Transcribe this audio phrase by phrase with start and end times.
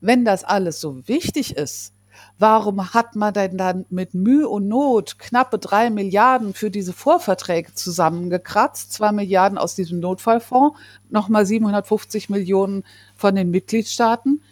[0.00, 1.94] Wenn das alles so wichtig ist,
[2.38, 7.72] warum hat man denn dann mit Mühe und Not knappe drei Milliarden für diese Vorverträge
[7.72, 8.92] zusammengekratzt?
[8.92, 10.78] Zwei Milliarden aus diesem Notfallfonds,
[11.08, 14.42] nochmal 750 Millionen von den Mitgliedstaaten,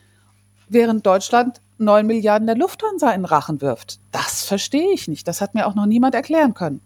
[0.69, 4.01] während Deutschland neun Milliarden der Lufthansa in Rachen wirft.
[4.13, 5.29] Das verstehe ich nicht.
[5.29, 6.81] Das hat mir auch noch niemand erklären können.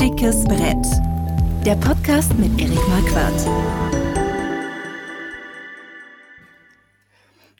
[0.00, 1.15] Dickes Brett
[1.66, 3.85] der Podcast mit Erik Marquardt.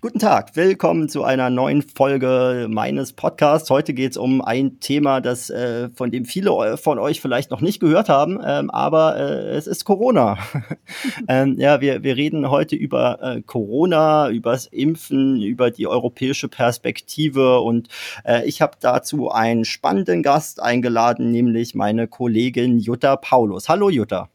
[0.07, 3.71] Guten Tag, willkommen zu einer neuen Folge meines Podcasts.
[3.71, 7.61] Heute geht es um ein Thema, das äh, von dem viele von euch vielleicht noch
[7.61, 10.39] nicht gehört haben, ähm, aber äh, es ist Corona.
[11.29, 17.59] ähm, ja, wir, wir reden heute über äh, Corona, übers Impfen, über die europäische Perspektive
[17.59, 17.89] und
[18.25, 23.69] äh, ich habe dazu einen spannenden Gast eingeladen, nämlich meine Kollegin Jutta Paulus.
[23.69, 24.29] Hallo Jutta.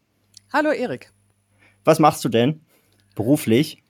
[0.52, 1.12] Hallo Erik.
[1.82, 2.60] Was machst du denn
[3.14, 3.82] beruflich?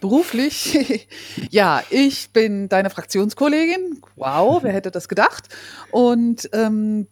[0.00, 1.08] Beruflich,
[1.50, 4.00] ja, ich bin deine Fraktionskollegin.
[4.16, 5.48] Wow, wer hätte das gedacht?
[5.90, 7.06] Und ähm,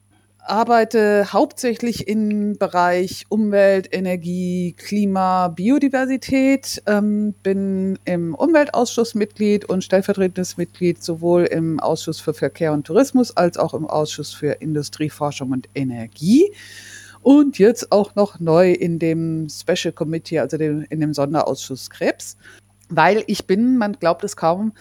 [0.46, 10.56] arbeite hauptsächlich im Bereich Umwelt, Energie, Klima, Biodiversität, ähm, bin im Umweltausschuss Mitglied und stellvertretendes
[10.56, 15.52] Mitglied sowohl im Ausschuss für Verkehr und Tourismus als auch im Ausschuss für Industrie, Forschung
[15.52, 16.52] und Energie.
[17.22, 22.36] Und jetzt auch noch neu in dem Special Committee, also dem, in dem Sonderausschuss Krebs
[22.97, 24.73] weil ich bin, man glaubt es kaum,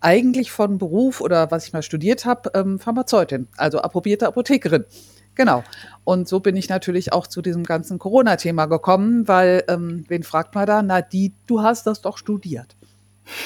[0.00, 4.84] eigentlich von Beruf oder was ich mal studiert habe, ähm, Pharmazeutin, also approbierte Apothekerin.
[5.34, 5.62] Genau.
[6.04, 10.54] Und so bin ich natürlich auch zu diesem ganzen Corona-Thema gekommen, weil ähm, wen fragt
[10.54, 10.82] man da?
[10.82, 12.76] Na, die, du hast das doch studiert.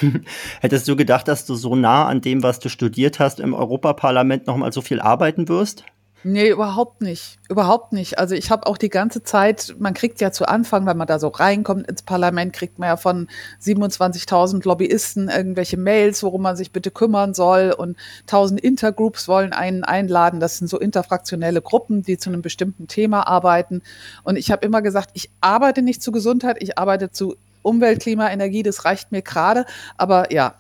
[0.61, 4.47] Hättest du gedacht, dass du so nah an dem, was du studiert hast, im Europaparlament
[4.47, 5.85] nochmal so viel arbeiten wirst?
[6.27, 7.39] Nee, überhaupt nicht.
[7.51, 8.19] Überhaupt nicht.
[8.19, 11.19] Also ich habe auch die ganze Zeit, man kriegt ja zu Anfang, wenn man da
[11.19, 13.29] so reinkommt ins Parlament, kriegt man ja von
[13.63, 19.85] 27.000 Lobbyisten irgendwelche Mails, worum man sich bitte kümmern soll und 1000 Intergroups wollen einen
[19.85, 20.41] einladen.
[20.41, 23.83] Das sind so interfraktionelle Gruppen, die zu einem bestimmten Thema arbeiten.
[24.23, 28.31] Und ich habe immer gesagt, ich arbeite nicht zu Gesundheit, ich arbeite zu Umwelt, Klima,
[28.31, 29.67] Energie, das reicht mir gerade.
[29.99, 30.55] Aber ja,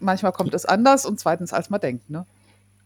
[0.00, 2.10] manchmal kommt es anders und zweitens, als man denkt.
[2.10, 2.26] Ne?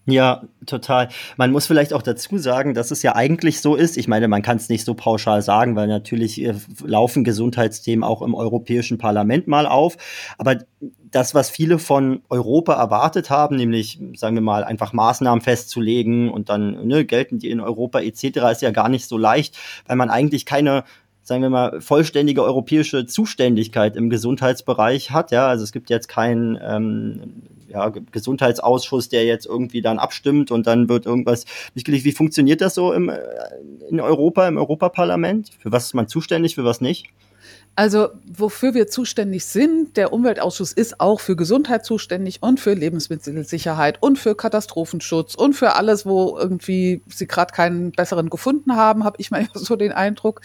[0.06, 1.08] Ja, total.
[1.38, 3.96] Man muss vielleicht auch dazu sagen, dass es ja eigentlich so ist.
[3.96, 6.54] Ich meine, man kann es nicht so pauschal sagen, weil natürlich äh,
[6.84, 9.96] laufen Gesundheitsthemen auch im Europäischen Parlament mal auf.
[10.36, 10.58] Aber
[11.10, 16.50] das, was viele von Europa erwartet haben, nämlich, sagen wir mal, einfach Maßnahmen festzulegen und
[16.50, 20.10] dann ne, gelten die in Europa etc., ist ja gar nicht so leicht, weil man
[20.10, 20.84] eigentlich keine
[21.26, 25.30] sagen wir mal, vollständige europäische Zuständigkeit im Gesundheitsbereich hat.
[25.30, 27.44] Ja, also es gibt jetzt keinen ähm,
[27.74, 32.04] ja, Gesundheitsausschuss, der jetzt irgendwie dann abstimmt und dann wird irgendwas nicht gelegt.
[32.04, 33.18] Wie funktioniert das so im, äh,
[33.90, 35.50] in Europa, im Europaparlament?
[35.58, 37.06] Für was ist man zuständig, für was nicht?
[37.76, 44.00] Also wofür wir zuständig sind, der Umweltausschuss ist auch für Gesundheit zuständig und für Lebensmittelsicherheit
[44.00, 49.16] und für Katastrophenschutz und für alles, wo irgendwie sie gerade keinen besseren gefunden haben, habe
[49.18, 50.40] ich mal so den Eindruck.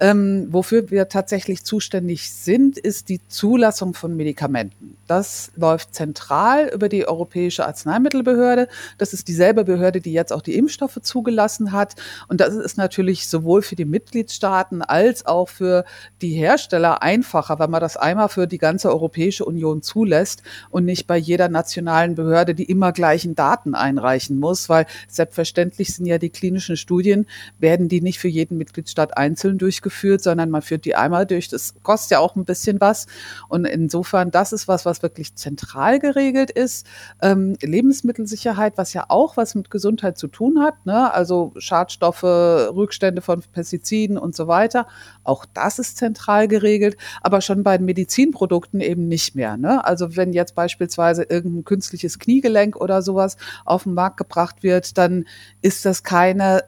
[0.00, 4.98] Ähm, wofür wir tatsächlich zuständig sind, ist die Zulassung von Medikamenten.
[5.06, 8.68] Das läuft zentral über die Europäische Arzneimittelbehörde.
[8.98, 11.94] Das ist dieselbe Behörde, die jetzt auch die Impfstoffe zugelassen hat.
[12.28, 15.86] Und das ist natürlich sowohl für die Mitgliedstaaten als auch für
[16.20, 20.84] die Hersteller Hersteller einfacher, wenn man das einmal für die ganze Europäische Union zulässt und
[20.84, 26.18] nicht bei jeder nationalen Behörde die immer gleichen Daten einreichen muss, weil selbstverständlich sind ja
[26.18, 27.26] die klinischen Studien,
[27.60, 31.48] werden die nicht für jeden Mitgliedstaat einzeln durchgeführt, sondern man führt die einmal durch.
[31.48, 33.06] Das kostet ja auch ein bisschen was.
[33.48, 36.86] Und insofern, das ist was, was wirklich zentral geregelt ist.
[37.22, 41.12] Ähm, Lebensmittelsicherheit, was ja auch was mit Gesundheit zu tun hat, ne?
[41.14, 44.88] also Schadstoffe, Rückstände von Pestiziden und so weiter.
[45.22, 49.56] Auch das ist zentral geregelt geregelt, aber schon bei den Medizinprodukten eben nicht mehr.
[49.56, 49.84] Ne?
[49.84, 55.26] Also wenn jetzt beispielsweise irgendein künstliches Kniegelenk oder sowas auf den Markt gebracht wird, dann
[55.62, 56.62] ist das keine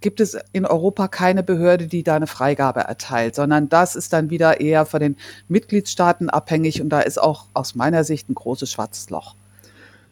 [0.00, 4.28] gibt es in Europa keine Behörde, die da eine Freigabe erteilt, sondern das ist dann
[4.28, 5.16] wieder eher von den
[5.48, 9.34] Mitgliedstaaten abhängig und da ist auch aus meiner Sicht ein großes schwarzes Loch.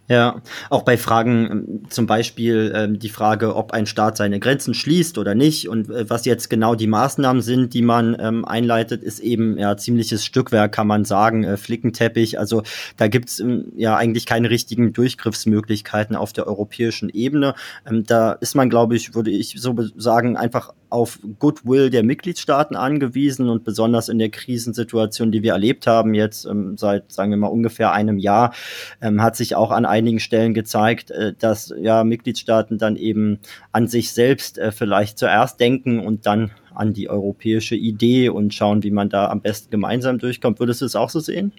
[0.08, 4.74] Ja, auch bei Fragen, ähm, zum Beispiel ähm, die Frage, ob ein Staat seine Grenzen
[4.74, 9.04] schließt oder nicht und äh, was jetzt genau die Maßnahmen sind, die man ähm, einleitet,
[9.04, 12.40] ist eben ja ziemliches Stückwerk, kann man sagen, äh, Flickenteppich.
[12.40, 12.64] Also
[12.96, 17.54] da gibt's ähm, ja eigentlich keine richtigen Durchgriffsmöglichkeiten auf der europäischen Ebene.
[17.88, 22.76] Ähm, da ist man, glaube ich, würde ich so sagen, einfach auf Goodwill der Mitgliedstaaten
[22.76, 27.38] angewiesen und besonders in der Krisensituation, die wir erlebt haben, jetzt ähm, seit, sagen wir
[27.38, 28.52] mal, ungefähr einem Jahr,
[29.00, 33.38] ähm, hat sich auch an einigen Stellen gezeigt, äh, dass ja Mitgliedstaaten dann eben
[33.70, 38.82] an sich selbst äh, vielleicht zuerst denken und dann an die europäische Idee und schauen,
[38.82, 40.58] wie man da am besten gemeinsam durchkommt.
[40.58, 41.52] Würdest du es auch so sehen?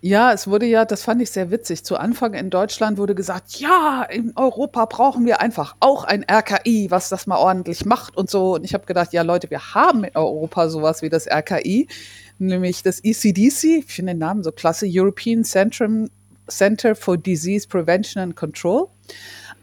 [0.00, 1.84] Ja, es wurde ja, das fand ich sehr witzig.
[1.84, 6.88] Zu Anfang in Deutschland wurde gesagt, ja, in Europa brauchen wir einfach auch ein RKI,
[6.92, 8.54] was das mal ordentlich macht und so.
[8.54, 11.88] Und ich habe gedacht, ja Leute, wir haben in Europa sowas wie das RKI,
[12.38, 16.10] nämlich das ECDC, ich finde den Namen so klasse, European Centrum,
[16.48, 18.88] Center for Disease Prevention and Control.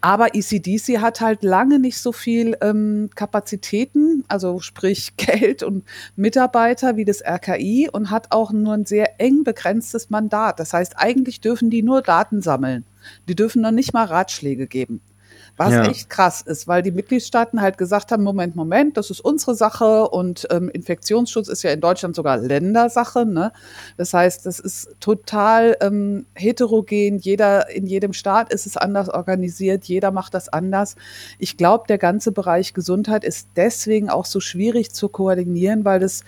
[0.02, 5.84] Aber ECDC hat halt lange nicht so viel ähm, Kapazitäten, also sprich Geld und
[6.16, 10.60] Mitarbeiter wie das RKI und hat auch nur ein sehr eng begrenztes Mandat.
[10.60, 12.86] Das heißt, eigentlich dürfen die nur Daten sammeln.
[13.28, 15.02] Die dürfen noch nicht mal Ratschläge geben.
[15.58, 15.86] Was ja.
[15.86, 20.10] echt krass ist, weil die Mitgliedstaaten halt gesagt haben, Moment, Moment, das ist unsere Sache
[20.10, 23.26] und ähm, Infektionsschutz ist ja in Deutschland sogar Ländersache.
[23.26, 23.54] Ne?
[23.96, 27.20] Das heißt, das ist total ähm, heterogen.
[27.20, 30.96] Jeder, in jedem Staat ist es anders organisiert, jeder macht das anders.
[31.40, 36.24] Ich glaube, der ganze Bereich Gesundheit ist deswegen auch so schwierig zu koordinieren, weil das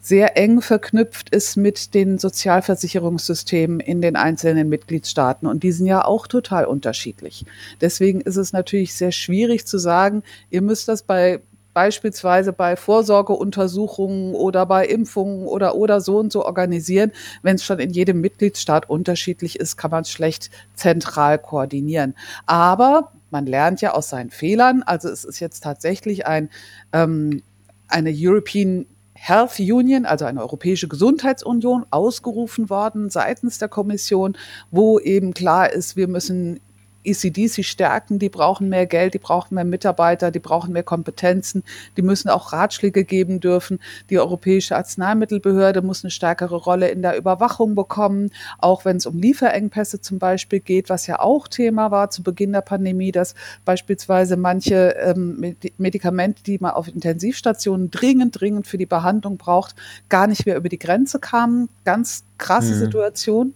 [0.00, 5.46] sehr eng verknüpft ist mit den Sozialversicherungssystemen in den einzelnen Mitgliedstaaten.
[5.46, 7.44] Und die sind ja auch total unterschiedlich.
[7.80, 11.40] Deswegen ist es natürlich sehr schwierig zu sagen, ihr müsst das bei
[11.72, 17.12] beispielsweise bei Vorsorgeuntersuchungen oder bei Impfungen oder oder so und so organisieren.
[17.42, 22.14] Wenn es schon in jedem Mitgliedstaat unterschiedlich ist, kann man es schlecht zentral koordinieren.
[22.46, 24.82] Aber man lernt ja aus seinen Fehlern.
[24.82, 26.50] Also es ist jetzt tatsächlich ein
[26.92, 27.42] ähm,
[27.86, 28.86] eine European
[29.22, 34.34] Health Union, also eine europäische Gesundheitsunion, ausgerufen worden seitens der Kommission,
[34.70, 36.58] wo eben klar ist, wir müssen
[37.04, 41.62] ECDC stärken, die brauchen mehr Geld, die brauchen mehr Mitarbeiter, die brauchen mehr Kompetenzen,
[41.96, 43.80] die müssen auch Ratschläge geben dürfen.
[44.10, 49.18] Die Europäische Arzneimittelbehörde muss eine stärkere Rolle in der Überwachung bekommen, auch wenn es um
[49.18, 54.36] Lieferengpässe zum Beispiel geht, was ja auch Thema war zu Beginn der Pandemie, dass beispielsweise
[54.36, 59.74] manche ähm, Medikamente, die man auf Intensivstationen dringend, dringend für die Behandlung braucht,
[60.08, 61.68] gar nicht mehr über die Grenze kamen.
[61.84, 62.78] Ganz krasse mhm.
[62.78, 63.54] Situation.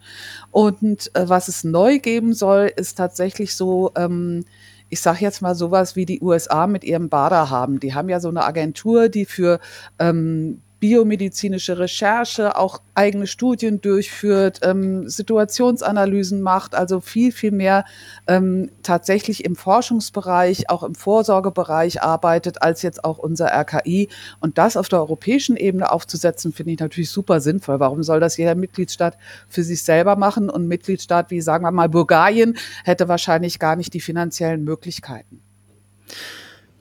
[0.53, 4.45] Und äh, was es neu geben soll, ist tatsächlich so, ähm,
[4.89, 7.81] ich sage jetzt mal sowas wie die USA mit ihrem BADA haben.
[7.81, 9.59] Die haben ja so eine Agentur, die für
[9.99, 17.87] ähm, biomedizinische Recherche, auch eigene Studien durchführt, ähm, Situationsanalysen macht, also viel, viel mehr
[18.27, 24.11] ähm, tatsächlich im Forschungsbereich, auch im Vorsorgebereich arbeitet, als jetzt auch unser RKI.
[24.41, 27.81] Und das auf der europäischen Ebene aufzusetzen, finde ich natürlich super sinnvoll.
[27.81, 29.17] Warum soll das jeder Mitgliedstaat
[29.49, 30.51] für sich selber machen?
[30.51, 35.41] Und Mitgliedstaat wie, sagen wir mal, Bulgarien hätte wahrscheinlich gar nicht die finanziellen Möglichkeiten.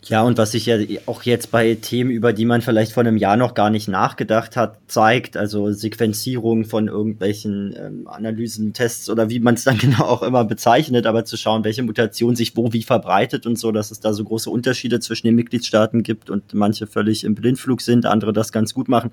[0.08, 3.16] Ja, und was sich ja auch jetzt bei Themen, über die man vielleicht vor einem
[3.16, 9.30] Jahr noch gar nicht nachgedacht hat, zeigt, also Sequenzierung von irgendwelchen ähm, Analysen, Tests oder
[9.30, 12.74] wie man es dann genau auch immer bezeichnet, aber zu schauen, welche Mutation sich wo
[12.74, 16.54] wie verbreitet und so, dass es da so große Unterschiede zwischen den Mitgliedstaaten gibt und
[16.54, 19.12] manche völlig im Blindflug sind, andere das ganz gut machen,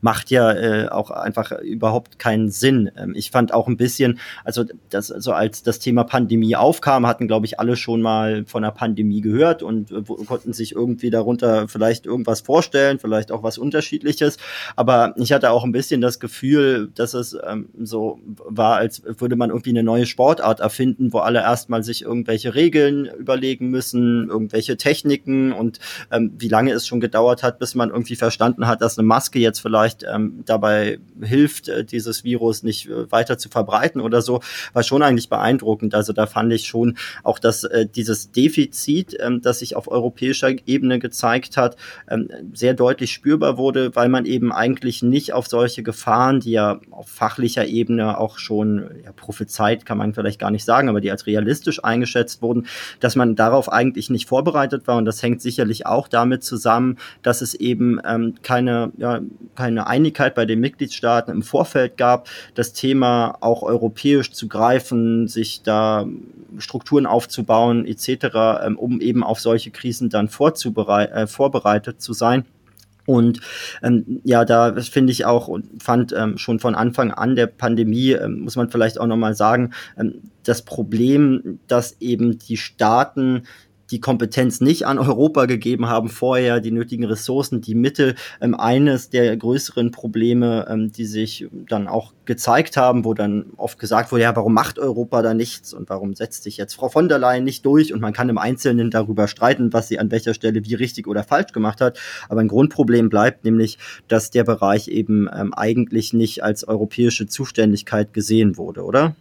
[0.00, 2.90] macht ja äh, auch einfach überhaupt keinen Sinn.
[2.96, 7.28] Ähm, ich fand auch ein bisschen, also das, also als das Thema Pandemie aufkam, hatten,
[7.28, 11.68] glaube ich, alle schon mal von der Pandemie gehört und äh, konnten sich irgendwie darunter
[11.68, 14.38] vielleicht irgendwas vorstellen, vielleicht auch was Unterschiedliches.
[14.76, 19.36] Aber ich hatte auch ein bisschen das Gefühl, dass es ähm, so war, als würde
[19.36, 24.78] man irgendwie eine neue Sportart erfinden, wo alle erstmal sich irgendwelche Regeln überlegen müssen, irgendwelche
[24.78, 25.80] Techniken und
[26.10, 29.38] ähm, wie lange es schon gedauert hat, bis man irgendwie verstanden hat, dass eine Maske
[29.38, 34.40] jetzt vielleicht ähm, dabei hilft, äh, dieses Virus nicht äh, weiter zu verbreiten oder so,
[34.72, 35.94] war schon eigentlich beeindruckend.
[35.94, 40.21] Also da fand ich schon auch, dass äh, dieses Defizit, ähm, das sich auf europäischer
[40.22, 41.76] europäischer Ebene gezeigt hat,
[42.08, 46.80] ähm, sehr deutlich spürbar wurde, weil man eben eigentlich nicht auf solche Gefahren, die ja
[46.90, 51.10] auf fachlicher Ebene auch schon ja, prophezeit, kann man vielleicht gar nicht sagen, aber die
[51.10, 52.66] als realistisch eingeschätzt wurden,
[53.00, 54.96] dass man darauf eigentlich nicht vorbereitet war.
[54.96, 59.20] Und das hängt sicherlich auch damit zusammen, dass es eben ähm, keine, ja,
[59.56, 65.62] keine Einigkeit bei den Mitgliedstaaten im Vorfeld gab, das Thema auch europäisch zu greifen, sich
[65.62, 66.06] da
[66.58, 72.44] Strukturen aufzubauen etc., ähm, um eben auf solche Krisen dann äh, vorbereitet zu sein.
[73.04, 73.40] Und
[73.82, 78.12] ähm, ja, da finde ich auch und fand ähm, schon von Anfang an der Pandemie,
[78.12, 83.42] ähm, muss man vielleicht auch nochmal sagen, ähm, das Problem, dass eben die Staaten
[83.92, 88.14] die Kompetenz nicht an Europa gegeben haben, vorher die nötigen Ressourcen, die Mittel.
[88.40, 93.78] Ähm, eines der größeren Probleme, ähm, die sich dann auch gezeigt haben, wo dann oft
[93.78, 97.08] gesagt wurde, ja, warum macht Europa da nichts und warum setzt sich jetzt Frau von
[97.08, 97.92] der Leyen nicht durch?
[97.92, 101.22] Und man kann im Einzelnen darüber streiten, was sie an welcher Stelle wie richtig oder
[101.22, 101.98] falsch gemacht hat.
[102.28, 108.14] Aber ein Grundproblem bleibt nämlich, dass der Bereich eben ähm, eigentlich nicht als europäische Zuständigkeit
[108.14, 109.14] gesehen wurde, oder?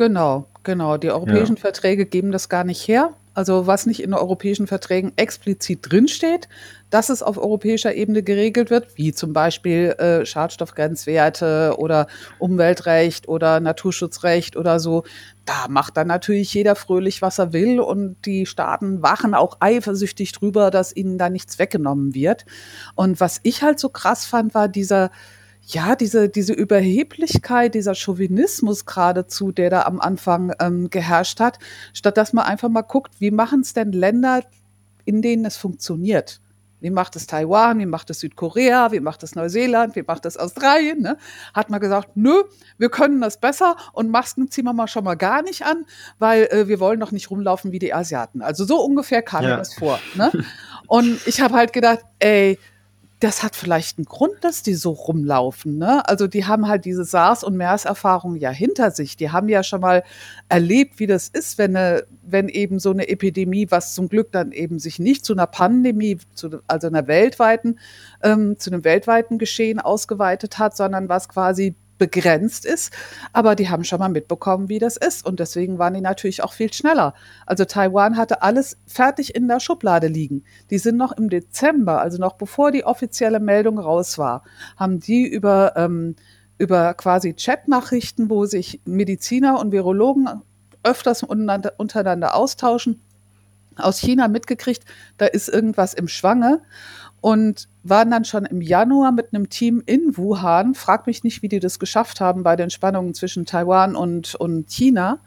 [0.00, 0.96] Genau, genau.
[0.96, 1.60] Die europäischen Ja.
[1.60, 3.14] Verträge geben das gar nicht her.
[3.32, 6.48] Also was nicht in europäischen Verträgen explizit drinsteht,
[6.90, 12.08] dass es auf europäischer Ebene geregelt wird, wie zum Beispiel äh, Schadstoffgrenzwerte oder
[12.40, 15.04] Umweltrecht oder Naturschutzrecht oder so.
[15.44, 20.32] Da macht dann natürlich jeder fröhlich, was er will und die Staaten wachen auch eifersüchtig
[20.32, 22.44] drüber, dass ihnen da nichts weggenommen wird.
[22.96, 25.10] Und was ich halt so krass fand, war dieser
[25.62, 31.58] ja, diese, diese Überheblichkeit, dieser Chauvinismus geradezu, der da am Anfang ähm, geherrscht hat,
[31.92, 34.42] statt dass man einfach mal guckt, wie machen es denn Länder,
[35.04, 36.40] in denen es funktioniert?
[36.82, 37.78] Wie macht es Taiwan?
[37.78, 38.90] Wie macht es Südkorea?
[38.90, 39.96] Wie macht es Neuseeland?
[39.96, 41.02] Wie macht es Australien?
[41.02, 41.18] Ne?
[41.52, 42.32] Hat man gesagt, nö,
[42.78, 45.84] wir können das besser und Masken ziehen wir mal schon mal gar nicht an,
[46.18, 48.40] weil äh, wir wollen doch nicht rumlaufen wie die Asiaten.
[48.40, 49.50] Also so ungefähr kam Ja.
[49.50, 50.00] mir das vor.
[50.14, 50.32] Ne?
[50.86, 52.58] Und ich habe halt gedacht, ey,
[53.20, 55.76] das hat vielleicht einen Grund, dass die so rumlaufen.
[55.76, 56.06] Ne?
[56.08, 59.14] Also die haben halt diese SARS- und MERS-Erfahrung ja hinter sich.
[59.14, 60.04] Die haben ja schon mal
[60.48, 64.52] erlebt, wie das ist, wenn, eine, wenn eben so eine Epidemie, was zum Glück dann
[64.52, 67.78] eben sich nicht zu einer Pandemie, zu, also einer weltweiten,
[68.22, 72.92] ähm, zu einem weltweiten Geschehen ausgeweitet hat, sondern was quasi begrenzt ist.
[73.32, 75.24] Aber die haben schon mal mitbekommen, wie das ist.
[75.24, 77.14] Und deswegen waren die natürlich auch viel schneller.
[77.46, 80.42] Also Taiwan hatte alles fertig in der Schublade liegen.
[80.70, 84.42] Die sind noch im Dezember, also noch bevor die offizielle Meldung raus war,
[84.76, 86.16] haben die über, ähm,
[86.58, 90.28] über quasi Chatnachrichten, wo sich Mediziner und Virologen
[90.82, 93.02] öfters untereinander, austauschen,
[93.76, 94.84] aus China mitgekriegt,
[95.18, 96.62] da ist irgendwas im Schwange
[97.20, 100.74] und waren dann schon im Januar mit einem Team in Wuhan.
[100.74, 104.68] Frag mich nicht, wie die das geschafft haben bei den Spannungen zwischen Taiwan und, und
[104.68, 105.20] China.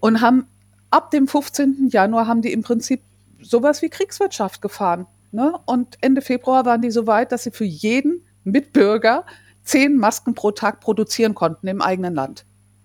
[0.00, 0.46] Und haben
[0.90, 1.88] ab dem 15.
[1.90, 3.02] Januar haben die im Prinzip
[3.40, 5.06] sowas wie Kriegswirtschaft gefahren.
[5.30, 5.54] Ne?
[5.66, 9.24] Und Ende Februar waren die so weit, dass sie für jeden Mitbürger
[9.62, 12.44] zehn Masken pro Tag produzieren konnten im eigenen Land.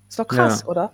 [0.10, 0.67] Ist doch krass, Ja.
[0.67, 0.91] oder?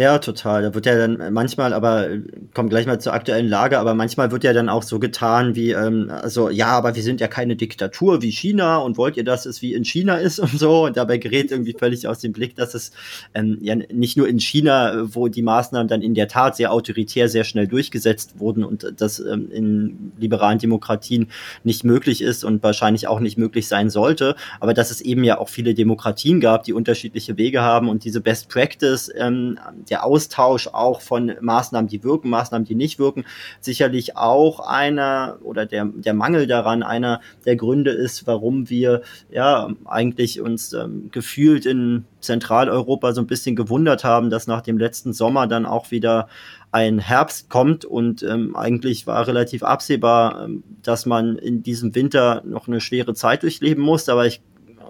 [0.00, 0.62] Ja, total.
[0.62, 2.20] Da wird ja dann manchmal, aber äh,
[2.54, 5.72] kommt gleich mal zur aktuellen Lage, aber manchmal wird ja dann auch so getan wie,
[5.72, 9.44] ähm, also ja, aber wir sind ja keine Diktatur wie China und wollt ihr, dass
[9.44, 10.84] es wie in China ist und so?
[10.84, 12.92] Und dabei gerät irgendwie völlig aus dem Blick, dass es
[13.34, 16.72] ähm, ja nicht nur in China, äh, wo die Maßnahmen dann in der Tat sehr
[16.72, 21.26] autoritär, sehr schnell durchgesetzt wurden und das ähm, in liberalen Demokratien
[21.64, 25.38] nicht möglich ist und wahrscheinlich auch nicht möglich sein sollte, aber dass es eben ja
[25.38, 29.58] auch viele Demokratien gab, die unterschiedliche Wege haben und diese Best Practice, ähm,
[29.90, 33.24] der Austausch auch von Maßnahmen, die wirken, Maßnahmen, die nicht wirken,
[33.60, 39.68] sicherlich auch einer oder der, der Mangel daran einer der Gründe ist, warum wir ja
[39.84, 45.12] eigentlich uns ähm, gefühlt in Zentraleuropa so ein bisschen gewundert haben, dass nach dem letzten
[45.12, 46.28] Sommer dann auch wieder
[46.70, 52.42] ein Herbst kommt und ähm, eigentlich war relativ absehbar, ähm, dass man in diesem Winter
[52.44, 54.42] noch eine schwere Zeit durchleben muss, aber ich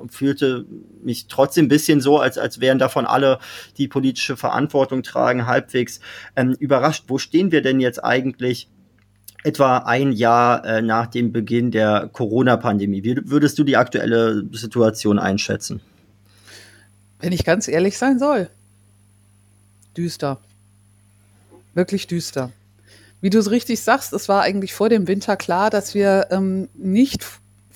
[0.09, 0.65] fühlte
[1.03, 3.39] mich trotzdem ein bisschen so, als, als wären davon alle,
[3.77, 6.01] die politische Verantwortung tragen, halbwegs
[6.37, 7.05] ähm, überrascht.
[7.09, 8.69] Wo stehen wir denn jetzt eigentlich
[9.45, 13.03] etwa ein Jahr äh, nach dem Beginn der Corona-Pandemie?
[13.05, 15.81] Wie würdest du die aktuelle Situation einschätzen?
[17.21, 18.49] Wenn ich ganz ehrlich sein soll.
[19.97, 20.41] Düster.
[21.75, 22.53] Wirklich düster.
[23.21, 26.69] Wie du es richtig sagst, es war eigentlich vor dem Winter klar, dass wir ähm,
[26.75, 27.27] nicht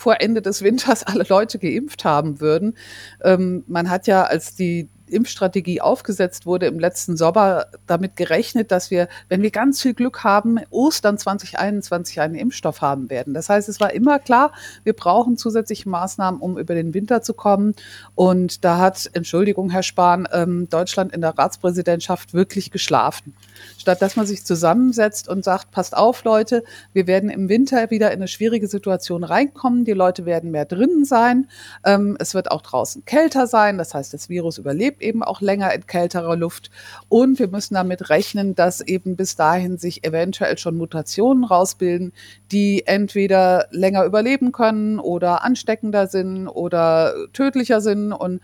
[0.02, 2.76] vor Ende des Winters alle Leute geimpft haben würden.
[3.22, 8.90] Ähm, man hat ja, als die Impfstrategie aufgesetzt wurde im letzten Sommer, damit gerechnet, dass
[8.90, 13.34] wir, wenn wir ganz viel Glück haben, Ostern 2021 einen Impfstoff haben werden.
[13.34, 14.52] Das heißt, es war immer klar,
[14.84, 17.74] wir brauchen zusätzliche Maßnahmen, um über den Winter zu kommen.
[18.14, 23.34] Und da hat, Entschuldigung, Herr Spahn, ähm, Deutschland in der Ratspräsidentschaft wirklich geschlafen.
[23.78, 28.10] Statt dass man sich zusammensetzt und sagt, passt auf, Leute, wir werden im Winter wieder
[28.10, 29.84] in eine schwierige Situation reinkommen.
[29.84, 31.48] Die Leute werden mehr drinnen sein.
[31.84, 33.78] Ähm, es wird auch draußen kälter sein.
[33.78, 36.70] Das heißt, das Virus überlebt eben auch länger in kälterer Luft.
[37.08, 42.12] Und wir müssen damit rechnen, dass eben bis dahin sich eventuell schon Mutationen rausbilden,
[42.50, 48.12] die entweder länger überleben können oder ansteckender sind oder tödlicher sind.
[48.12, 48.40] Und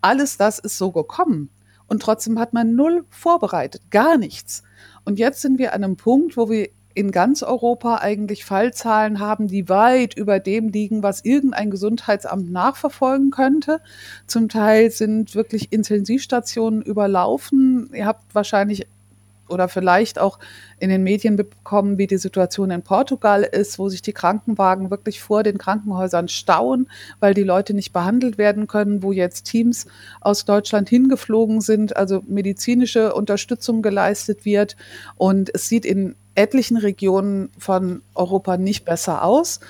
[0.00, 1.50] alles das ist so gekommen.
[1.86, 4.62] Und trotzdem hat man null vorbereitet, gar nichts.
[5.04, 9.46] Und jetzt sind wir an einem Punkt, wo wir in ganz Europa eigentlich Fallzahlen haben,
[9.46, 13.80] die weit über dem liegen, was irgendein Gesundheitsamt nachverfolgen könnte.
[14.26, 17.88] Zum Teil sind wirklich Intensivstationen überlaufen.
[17.94, 18.88] Ihr habt wahrscheinlich
[19.48, 20.38] oder vielleicht auch
[20.78, 25.20] in den Medien bekommen, wie die Situation in Portugal ist, wo sich die Krankenwagen wirklich
[25.20, 26.88] vor den Krankenhäusern stauen,
[27.20, 29.86] weil die Leute nicht behandelt werden können, wo jetzt Teams
[30.20, 34.76] aus Deutschland hingeflogen sind, also medizinische Unterstützung geleistet wird.
[35.16, 39.60] Und es sieht in etlichen Regionen von Europa nicht besser aus.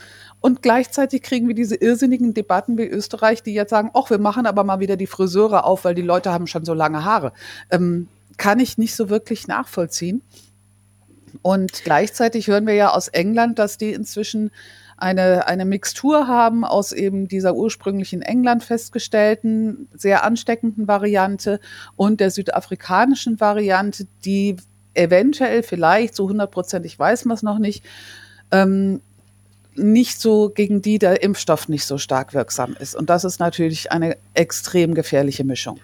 [0.41, 4.47] Und gleichzeitig kriegen wir diese irrsinnigen Debatten wie Österreich, die jetzt sagen, ach, wir machen
[4.47, 7.33] aber mal wieder die Friseure auf, weil die Leute haben schon so lange Haare.
[7.71, 8.09] Ähm,
[8.39, 10.23] kann ich nicht so wirklich nachvollziehen.
[11.43, 14.51] Und gleichzeitig hören wir ja aus England, dass die inzwischen
[14.97, 21.61] eine, eine Mixtur haben aus eben dieser ursprünglichen England festgestellten, sehr ansteckenden Variante
[21.95, 24.57] und der südafrikanischen Variante, die
[24.95, 27.85] eventuell vielleicht, so hundertprozentig weiß man es noch nicht,
[28.51, 29.01] ähm,
[29.77, 32.97] nicht so, gegen die der Impfstoff nicht so stark wirksam ist.
[32.97, 35.79] Und das ist natürlich eine extrem gefährliche Mischung.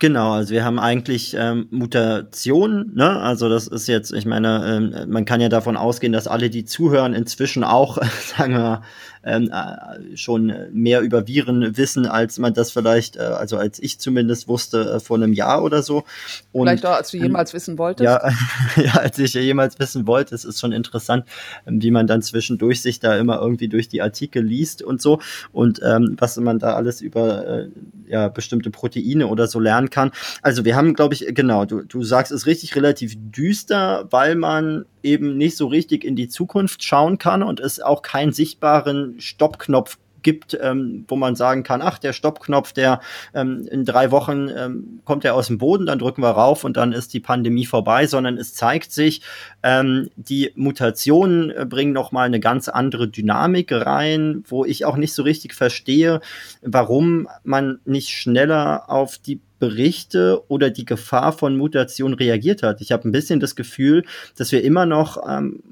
[0.00, 3.20] Genau, also wir haben eigentlich ähm, Mutationen, ne?
[3.20, 6.64] Also das ist jetzt, ich meine, ähm, man kann ja davon ausgehen, dass alle, die
[6.64, 7.98] zuhören, inzwischen auch,
[8.36, 8.82] sagen wir,
[9.24, 13.98] ähm, äh, schon mehr über Viren wissen, als man das vielleicht, äh, also als ich
[13.98, 16.04] zumindest wusste äh, vor einem Jahr oder so.
[16.52, 18.04] Und, vielleicht auch, als du ähm, jemals ähm, wissen wolltest.
[18.04, 18.30] Ja,
[18.76, 20.34] ja, als ich jemals wissen wollte.
[20.34, 21.24] Es ist schon interessant,
[21.66, 25.20] ähm, wie man dann zwischendurch sich da immer irgendwie durch die Artikel liest und so
[25.52, 27.68] und ähm, was man da alles über äh,
[28.06, 30.10] ja, bestimmte Proteine oder so lernen kann.
[30.42, 34.84] Also wir haben, glaube ich, genau, du, du sagst es richtig relativ düster, weil man
[35.04, 39.98] eben nicht so richtig in die Zukunft schauen kann und es auch keinen sichtbaren Stoppknopf
[40.24, 43.00] gibt, ähm, wo man sagen kann, ach, der Stoppknopf, der
[43.34, 46.76] ähm, in drei Wochen ähm, kommt er aus dem Boden, dann drücken wir rauf und
[46.76, 49.20] dann ist die Pandemie vorbei, sondern es zeigt sich,
[49.62, 55.14] ähm, die Mutationen äh, bringen nochmal eine ganz andere Dynamik rein, wo ich auch nicht
[55.14, 56.20] so richtig verstehe,
[56.62, 62.82] warum man nicht schneller auf die Berichte oder die Gefahr von Mutation reagiert hat.
[62.82, 64.04] Ich habe ein bisschen das Gefühl,
[64.36, 65.62] dass wir immer noch ähm,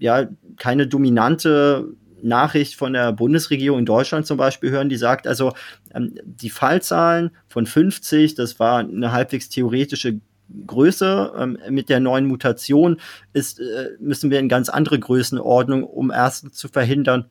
[0.00, 5.52] ja keine dominante Nachricht von der Bundesregierung in Deutschland zum Beispiel hören, die sagt, also
[5.94, 10.20] ähm, die Fallzahlen von 50, das war eine halbwegs theoretische
[10.66, 11.32] Größe.
[11.38, 12.98] Ähm, mit der neuen Mutation
[13.32, 17.26] ist, äh, müssen wir in ganz andere Größenordnung, um erstens zu verhindern,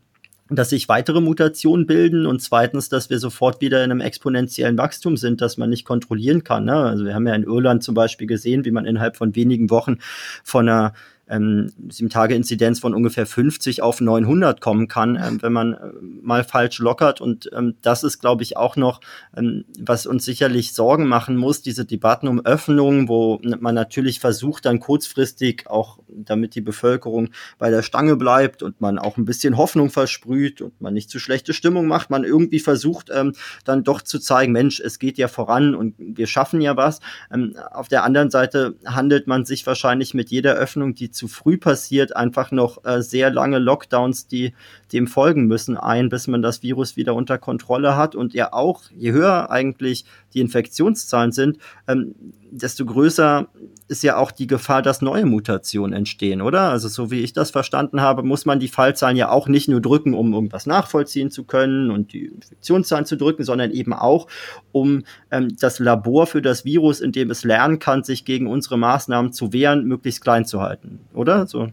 [0.55, 5.17] dass sich weitere Mutationen bilden und zweitens, dass wir sofort wieder in einem exponentiellen Wachstum
[5.17, 6.65] sind, das man nicht kontrollieren kann.
[6.65, 6.75] Ne?
[6.75, 9.97] Also wir haben ja in Irland zum Beispiel gesehen, wie man innerhalb von wenigen Wochen
[10.43, 10.93] von einer
[11.27, 15.77] ähm, Sieben-Tage-Inzidenz von ungefähr 50 auf 900 kommen kann, ähm, wenn man äh,
[16.21, 17.21] mal falsch lockert.
[17.21, 18.99] Und ähm, das ist, glaube ich, auch noch,
[19.35, 24.65] ähm, was uns sicherlich Sorgen machen muss, diese Debatten um Öffnungen, wo man natürlich versucht,
[24.65, 29.57] dann kurzfristig auch, damit die Bevölkerung bei der Stange bleibt und man auch ein bisschen
[29.57, 34.01] Hoffnung versprüht und man nicht zu schlechte Stimmung macht, man irgendwie versucht, ähm, dann doch
[34.01, 36.99] zu zeigen, Mensch, es geht ja voran und wir schaffen ja was.
[37.33, 41.57] Ähm, auf der anderen Seite handelt man sich wahrscheinlich mit jeder Öffnung, die zu früh
[41.57, 44.53] passiert, einfach noch äh, sehr lange Lockdowns, die
[44.91, 48.15] dem folgen müssen, ein, bis man das Virus wieder unter Kontrolle hat.
[48.15, 52.15] Und ja auch, je höher eigentlich die Infektionszahlen sind, ähm,
[52.55, 53.47] desto größer
[53.87, 56.69] ist ja auch die Gefahr, dass neue Mutationen entstehen, oder?
[56.69, 59.81] Also so wie ich das verstanden habe, muss man die Fallzahlen ja auch nicht nur
[59.81, 64.27] drücken, um irgendwas nachvollziehen zu können und die Infektionszahlen zu drücken, sondern eben auch,
[64.71, 68.77] um ähm, das Labor für das Virus, in dem es lernen kann, sich gegen unsere
[68.77, 71.47] Maßnahmen zu wehren, möglichst klein zu halten, oder?
[71.47, 71.69] So.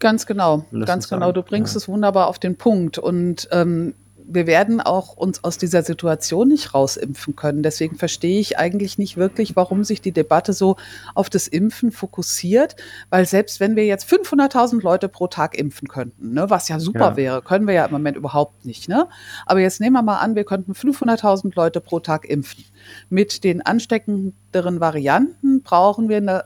[0.00, 1.32] Ganz genau, ganz genau.
[1.32, 1.78] Du bringst ja.
[1.78, 2.98] es wunderbar auf den Punkt.
[2.98, 3.94] Und ähm,
[4.26, 7.62] wir werden auch uns aus dieser Situation nicht rausimpfen können.
[7.62, 10.76] Deswegen verstehe ich eigentlich nicht wirklich, warum sich die Debatte so
[11.14, 12.76] auf das Impfen fokussiert,
[13.10, 17.10] weil selbst wenn wir jetzt 500.000 Leute pro Tag impfen könnten, ne, was ja super
[17.10, 17.16] ja.
[17.16, 18.88] wäre, können wir ja im Moment überhaupt nicht.
[18.88, 19.08] Ne?
[19.46, 22.64] Aber jetzt nehmen wir mal an, wir könnten 500.000 Leute pro Tag impfen.
[23.10, 26.44] Mit den ansteckenderen Varianten brauchen wir eine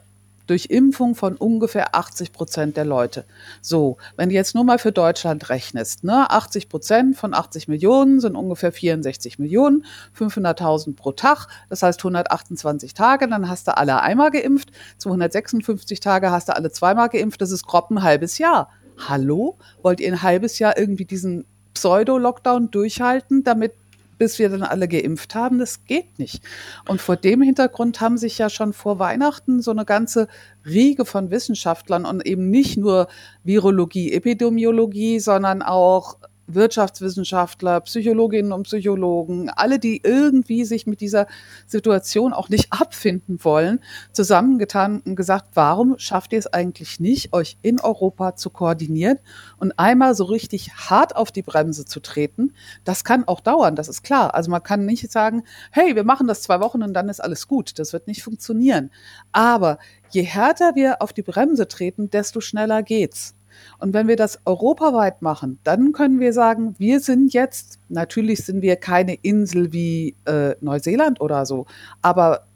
[0.49, 3.25] durch Impfung von ungefähr 80 Prozent der Leute.
[3.61, 8.21] So, wenn du jetzt nur mal für Deutschland rechnest, ne, 80 Prozent von 80 Millionen
[8.21, 9.85] sind ungefähr 64 Millionen,
[10.19, 16.31] 500.000 pro Tag, das heißt 128 Tage, dann hast du alle einmal geimpft, 256 Tage
[16.31, 18.71] hast du alle zweimal geimpft, das ist grob ein halbes Jahr.
[19.07, 19.59] Hallo?
[19.83, 23.75] Wollt ihr ein halbes Jahr irgendwie diesen Pseudo-Lockdown durchhalten, damit
[24.19, 25.59] bis wir dann alle geimpft haben.
[25.59, 26.43] Das geht nicht.
[26.87, 30.29] Und vor dem Hintergrund haben sich ja schon vor Weihnachten so eine ganze
[30.67, 33.09] Riege von Wissenschaftlern und eben nicht nur
[33.45, 36.17] Virologie, Epidemiologie, sondern auch
[36.49, 41.27] Wirtschaftswissenschaftler, Psychologinnen und Psychologen, alle, die irgendwie sich mit dieser
[41.67, 43.81] Situation auch nicht abfinden wollen,
[44.13, 49.19] zusammengetan und gesagt, warum schafft ihr es eigentlich nicht, euch in Europa zu koordinieren
[49.59, 52.55] und einmal so richtig hart auf die Bremse zu treten?
[52.85, 54.35] Das kann auch dauern, das ist klar.
[54.35, 57.47] Also man kann nicht sagen, hey, wir machen das zwei Wochen und dann ist alles
[57.47, 57.79] gut.
[57.79, 58.91] Das wird nicht funktionieren.
[59.33, 59.79] Aber
[60.11, 63.35] je härter wir auf die Bremse treten, desto schneller geht's.
[63.79, 68.63] Und wenn wir das europaweit machen, dann können wir sagen, wir sind jetzt, natürlich sind
[68.63, 71.67] wir keine Insel wie äh, Neuseeland oder so,
[72.03, 72.47] aber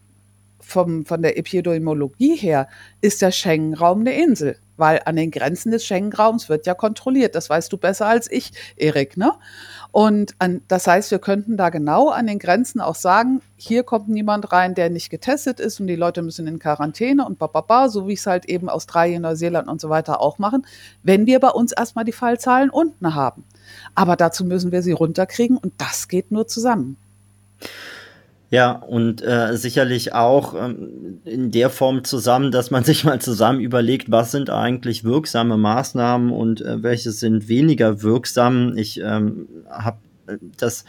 [0.61, 2.69] vom, von der Epidemiologie her
[3.01, 4.57] ist der Schengen-Raum eine Insel.
[4.77, 7.35] Weil an den Grenzen des Schengen-Raums wird ja kontrolliert.
[7.35, 9.33] Das weißt du besser als ich, Erik, ne?
[9.91, 14.09] Und an, das heißt, wir könnten da genau an den Grenzen auch sagen, hier kommt
[14.09, 18.09] niemand rein, der nicht getestet ist und die Leute müssen in Quarantäne und bababa, so
[18.09, 20.67] wie es halt eben Australien, Neuseeland und so weiter auch machen,
[21.03, 23.45] wenn wir bei uns erstmal die Fallzahlen unten haben.
[23.95, 26.97] Aber dazu müssen wir sie runterkriegen und das geht nur zusammen.
[28.53, 33.61] Ja, und äh, sicherlich auch ähm, in der Form zusammen, dass man sich mal zusammen
[33.61, 38.77] überlegt, was sind eigentlich wirksame Maßnahmen und äh, welche sind weniger wirksam.
[38.77, 40.85] Ich ähm, habe äh, das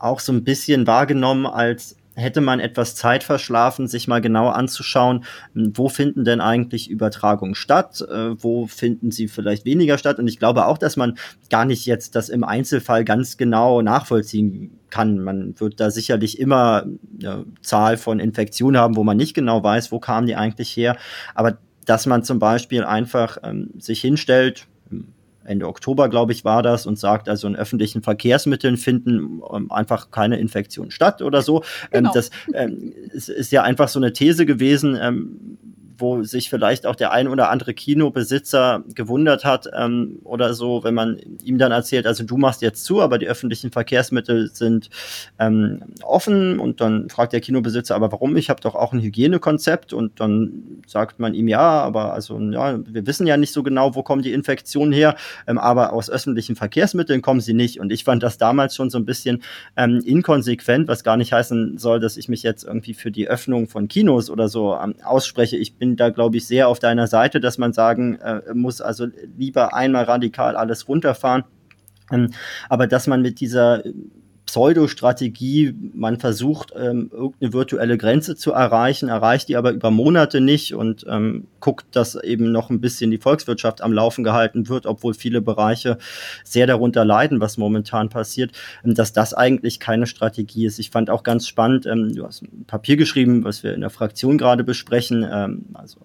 [0.00, 5.24] auch so ein bisschen wahrgenommen als hätte man etwas Zeit verschlafen, sich mal genau anzuschauen,
[5.54, 10.18] wo finden denn eigentlich Übertragungen statt, äh, wo finden sie vielleicht weniger statt.
[10.18, 11.16] Und ich glaube auch, dass man
[11.50, 15.18] gar nicht jetzt das im Einzelfall ganz genau nachvollziehen kann.
[15.20, 16.84] Man wird da sicherlich immer
[17.20, 20.96] eine Zahl von Infektionen haben, wo man nicht genau weiß, wo kamen die eigentlich her.
[21.34, 24.66] Aber dass man zum Beispiel einfach ähm, sich hinstellt,
[25.44, 30.10] Ende Oktober, glaube ich, war das, und sagt, also in öffentlichen Verkehrsmitteln finden ähm, einfach
[30.10, 31.62] keine Infektionen statt oder so.
[31.90, 32.12] Ähm, genau.
[32.12, 34.96] Das ähm, ist, ja einfach so eine These gewesen,
[35.98, 40.94] wo sich vielleicht auch der ein oder andere Kinobesitzer gewundert hat ähm, oder so, wenn
[40.94, 44.90] man ihm dann erzählt, also du machst jetzt zu, aber die öffentlichen Verkehrsmittel sind
[45.38, 48.36] ähm, offen und dann fragt der Kinobesitzer, aber warum?
[48.36, 52.78] Ich habe doch auch ein Hygienekonzept und dann sagt man ihm ja, aber also ja,
[52.84, 56.56] wir wissen ja nicht so genau, wo kommen die Infektionen her, ähm, aber aus öffentlichen
[56.56, 59.42] Verkehrsmitteln kommen sie nicht und ich fand das damals schon so ein bisschen
[59.76, 63.68] ähm, inkonsequent, was gar nicht heißen soll, dass ich mich jetzt irgendwie für die Öffnung
[63.68, 65.56] von Kinos oder so ähm, ausspreche.
[65.56, 69.08] Ich bin da, glaube ich, sehr auf deiner Seite, dass man sagen äh, muss, also
[69.36, 71.42] lieber einmal radikal alles runterfahren.
[72.12, 72.30] Ähm,
[72.68, 73.82] aber dass man mit dieser
[74.46, 80.74] Pseudo-Strategie, man versucht, ähm, irgendeine virtuelle Grenze zu erreichen, erreicht die aber über Monate nicht
[80.74, 85.14] und ähm, guckt, dass eben noch ein bisschen die Volkswirtschaft am Laufen gehalten wird, obwohl
[85.14, 85.96] viele Bereiche
[86.44, 88.52] sehr darunter leiden, was momentan passiert,
[88.84, 90.78] ähm, dass das eigentlich keine Strategie ist.
[90.78, 93.90] Ich fand auch ganz spannend, ähm, du hast ein Papier geschrieben, was wir in der
[93.90, 96.00] Fraktion gerade besprechen, ähm, also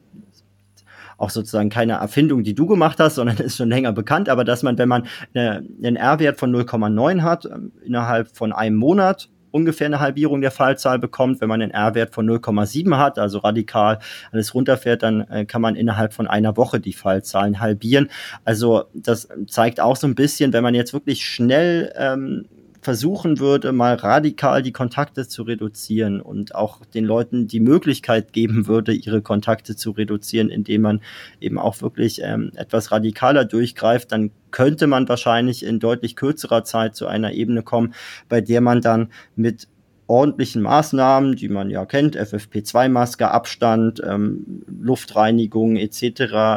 [1.17, 4.63] auch sozusagen keine Erfindung, die du gemacht hast, sondern ist schon länger bekannt, aber dass
[4.63, 9.88] man, wenn man eine, einen R-Wert von 0,9 hat, ähm, innerhalb von einem Monat ungefähr
[9.88, 11.41] eine Halbierung der Fallzahl bekommt.
[11.41, 13.99] Wenn man einen R-Wert von 0,7 hat, also radikal
[14.32, 18.10] alles runterfährt, dann äh, kann man innerhalb von einer Woche die Fallzahlen halbieren.
[18.45, 22.45] Also das zeigt auch so ein bisschen, wenn man jetzt wirklich schnell ähm,
[22.88, 28.65] versuchen würde, mal radikal die Kontakte zu reduzieren und auch den Leuten die Möglichkeit geben
[28.65, 31.02] würde, ihre Kontakte zu reduzieren, indem man
[31.41, 36.95] eben auch wirklich ähm, etwas radikaler durchgreift, dann könnte man wahrscheinlich in deutlich kürzerer Zeit
[36.95, 37.93] zu einer Ebene kommen,
[38.30, 39.67] bei der man dann mit
[40.07, 46.01] ordentlichen Maßnahmen, die man ja kennt, FFP2-Maske, Abstand, ähm, Luftreinigung etc.,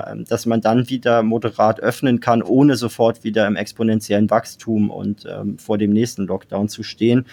[0.07, 5.27] ähm, dass man dann wieder moderat öffnen kann, ohne sofort wieder im exponentiellen Wachstum und
[5.29, 7.27] ähm, vor dem nächsten Lockdown zu stehen.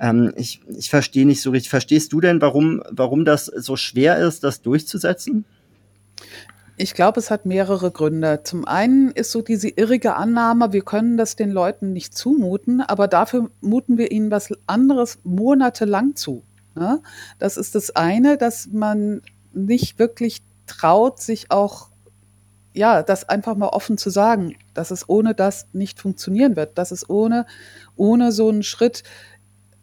[0.00, 1.70] Ähm, ich ich verstehe nicht so richtig.
[1.70, 5.44] Verstehst du denn, warum, warum das so schwer ist, das durchzusetzen?
[6.76, 8.40] Ich glaube, es hat mehrere Gründe.
[8.44, 13.08] Zum einen ist so diese irrige Annahme, wir können das den Leuten nicht zumuten, aber
[13.08, 16.42] dafür muten wir ihnen was anderes monatelang zu.
[16.74, 17.02] Ne?
[17.38, 19.20] Das ist das eine, dass man
[19.52, 21.90] nicht wirklich traut, sich auch,
[22.72, 26.90] ja, das einfach mal offen zu sagen, dass es ohne das nicht funktionieren wird, dass
[26.90, 27.44] es ohne,
[27.96, 29.02] ohne so einen Schritt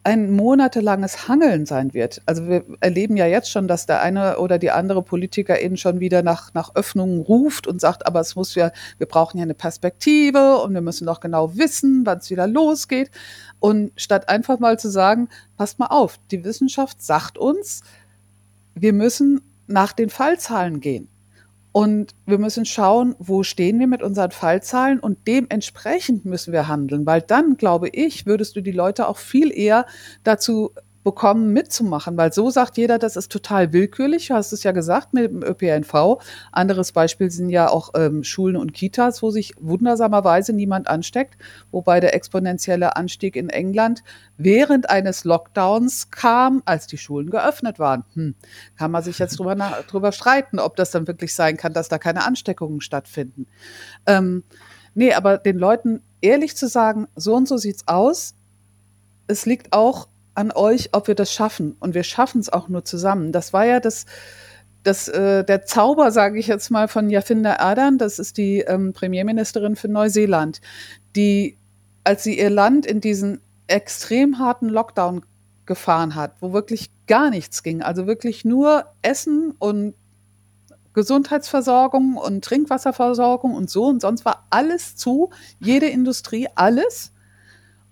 [0.02, 2.22] ein monatelanges Hangeln sein wird.
[2.24, 6.00] Also wir erleben ja jetzt schon, dass der eine oder die andere Politiker eben schon
[6.00, 9.54] wieder nach, nach Öffnungen ruft und sagt, aber es muss ja, wir brauchen ja eine
[9.54, 13.10] Perspektive und wir müssen doch genau wissen, wann es wieder losgeht.
[13.58, 17.82] Und statt einfach mal zu sagen, passt mal auf, die Wissenschaft sagt uns,
[18.74, 21.08] wir müssen nach den Fallzahlen gehen.
[21.72, 27.06] Und wir müssen schauen, wo stehen wir mit unseren Fallzahlen und dementsprechend müssen wir handeln,
[27.06, 29.86] weil dann, glaube ich, würdest du die Leute auch viel eher
[30.24, 30.72] dazu
[31.02, 34.28] bekommen, mitzumachen, weil so sagt jeder, das ist total willkürlich.
[34.28, 36.18] Du hast es ja gesagt mit dem ÖPNV.
[36.52, 42.00] Anderes Beispiel sind ja auch ähm, Schulen und Kitas, wo sich wundersamerweise niemand ansteckt, wobei
[42.00, 44.02] der exponentielle Anstieg in England
[44.36, 48.04] während eines Lockdowns kam, als die Schulen geöffnet waren.
[48.14, 48.34] Hm.
[48.76, 49.56] Kann man sich jetzt drüber,
[49.88, 53.46] drüber streiten, ob das dann wirklich sein kann, dass da keine Ansteckungen stattfinden.
[54.04, 54.44] Ähm,
[54.94, 58.34] nee, aber den Leuten ehrlich zu sagen, so und so sieht's aus.
[59.26, 61.76] Es liegt auch an euch, ob wir das schaffen.
[61.80, 63.32] Und wir schaffen es auch nur zusammen.
[63.32, 64.06] Das war ja das,
[64.82, 68.92] das, äh, der Zauber, sage ich jetzt mal, von Jacinda Ardern, das ist die ähm,
[68.92, 70.60] Premierministerin für Neuseeland,
[71.16, 71.58] die,
[72.04, 75.22] als sie ihr Land in diesen extrem harten Lockdown
[75.66, 79.94] gefahren hat, wo wirklich gar nichts ging, also wirklich nur Essen und
[80.94, 87.12] Gesundheitsversorgung und Trinkwasserversorgung und so und sonst war alles zu, jede Industrie, alles.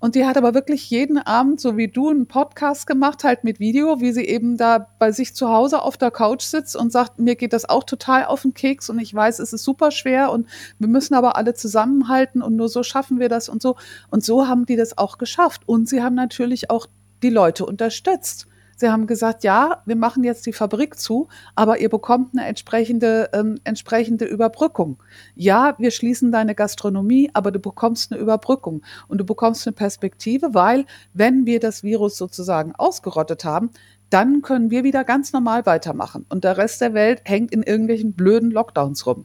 [0.01, 3.59] Und die hat aber wirklich jeden Abend, so wie du, einen Podcast gemacht, halt mit
[3.59, 7.19] Video, wie sie eben da bei sich zu Hause auf der Couch sitzt und sagt,
[7.19, 10.31] mir geht das auch total auf den Keks und ich weiß, es ist super schwer
[10.31, 10.47] und
[10.79, 13.77] wir müssen aber alle zusammenhalten und nur so schaffen wir das und so.
[14.11, 15.63] Und so haben die das auch geschafft.
[15.67, 16.87] Und sie haben natürlich auch
[17.23, 18.47] die Leute unterstützt.
[18.81, 23.29] Sie haben gesagt, ja, wir machen jetzt die Fabrik zu, aber ihr bekommt eine entsprechende,
[23.33, 24.99] ähm, entsprechende Überbrückung.
[25.35, 30.55] Ja, wir schließen deine Gastronomie, aber du bekommst eine Überbrückung und du bekommst eine Perspektive,
[30.55, 33.71] weil wenn wir das Virus sozusagen ausgerottet haben,
[34.11, 36.25] dann können wir wieder ganz normal weitermachen.
[36.29, 39.25] Und der Rest der Welt hängt in irgendwelchen blöden Lockdowns rum.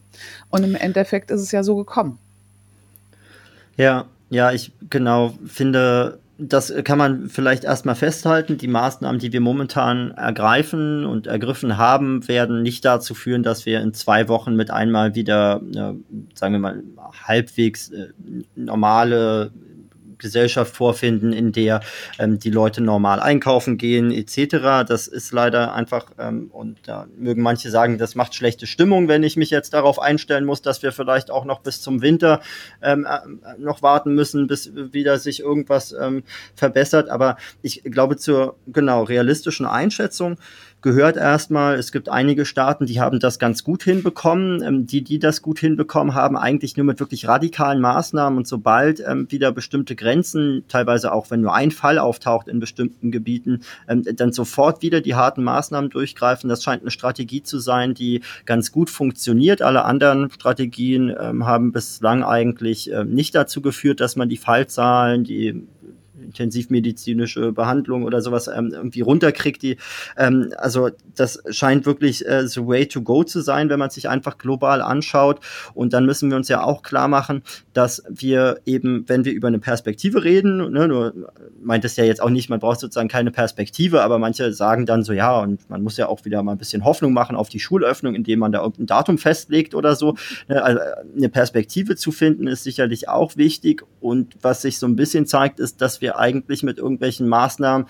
[0.50, 2.18] Und im Endeffekt ist es ja so gekommen.
[3.78, 8.58] Ja, ja, ich genau finde, das kann man vielleicht erstmal festhalten.
[8.58, 13.82] Die Maßnahmen, die wir momentan ergreifen und ergriffen haben, werden nicht dazu führen, dass wir
[13.82, 15.94] in zwei Wochen mit einmal wieder, äh,
[16.34, 16.84] sagen wir mal,
[17.26, 18.10] halbwegs äh,
[18.56, 19.52] normale
[20.18, 21.82] Gesellschaft vorfinden, in der
[22.20, 24.88] ähm, die Leute normal einkaufen gehen, etc.
[24.88, 29.24] Das ist leider einfach, ähm, und da mögen manche sagen, das macht schlechte Stimmung, wenn
[29.24, 32.42] ich mich jetzt darauf einstellen muss, dass wir vielleicht auch noch bis zum Winter
[32.82, 36.24] ähm, äh, noch warten müssen, bis wieder sich irgendwas ähm,
[36.56, 37.10] verbessert.
[37.10, 40.38] Aber ich glaube zur genau realistischen Einschätzung
[40.84, 41.76] gehört erstmal.
[41.76, 44.62] Es gibt einige Staaten, die haben das ganz gut hinbekommen.
[44.62, 49.02] Ähm, die, die das gut hinbekommen haben, eigentlich nur mit wirklich radikalen Maßnahmen und sobald
[49.06, 54.04] ähm, wieder bestimmte Grenzen, teilweise auch wenn nur ein Fall auftaucht in bestimmten Gebieten, ähm,
[54.16, 56.50] dann sofort wieder die harten Maßnahmen durchgreifen.
[56.50, 59.62] Das scheint eine Strategie zu sein, die ganz gut funktioniert.
[59.62, 65.24] Alle anderen Strategien ähm, haben bislang eigentlich äh, nicht dazu geführt, dass man die Fallzahlen,
[65.24, 65.66] die
[66.24, 69.62] intensivmedizinische Behandlung oder sowas ähm, irgendwie runterkriegt.
[69.62, 69.78] Die,
[70.18, 74.10] ähm, also das scheint wirklich äh, the way to go zu sein, wenn man sich
[74.10, 75.40] einfach global anschaut.
[75.74, 79.48] Und dann müssen wir uns ja auch klar machen, dass wir eben, wenn wir über
[79.48, 81.14] eine Perspektive reden, ne, nur
[81.62, 85.04] meint es ja jetzt auch nicht, man braucht sozusagen keine Perspektive, aber manche sagen dann
[85.04, 87.60] so, ja, und man muss ja auch wieder mal ein bisschen Hoffnung machen auf die
[87.60, 90.16] Schulöffnung, indem man da irgendein Datum festlegt oder so.
[90.48, 90.80] Ne, also
[91.16, 93.84] eine Perspektive zu finden ist sicherlich auch wichtig.
[94.00, 97.88] Und was sich so ein bisschen zeigt, ist, dass wir eigentlich mit irgendwelchen Maßnahmen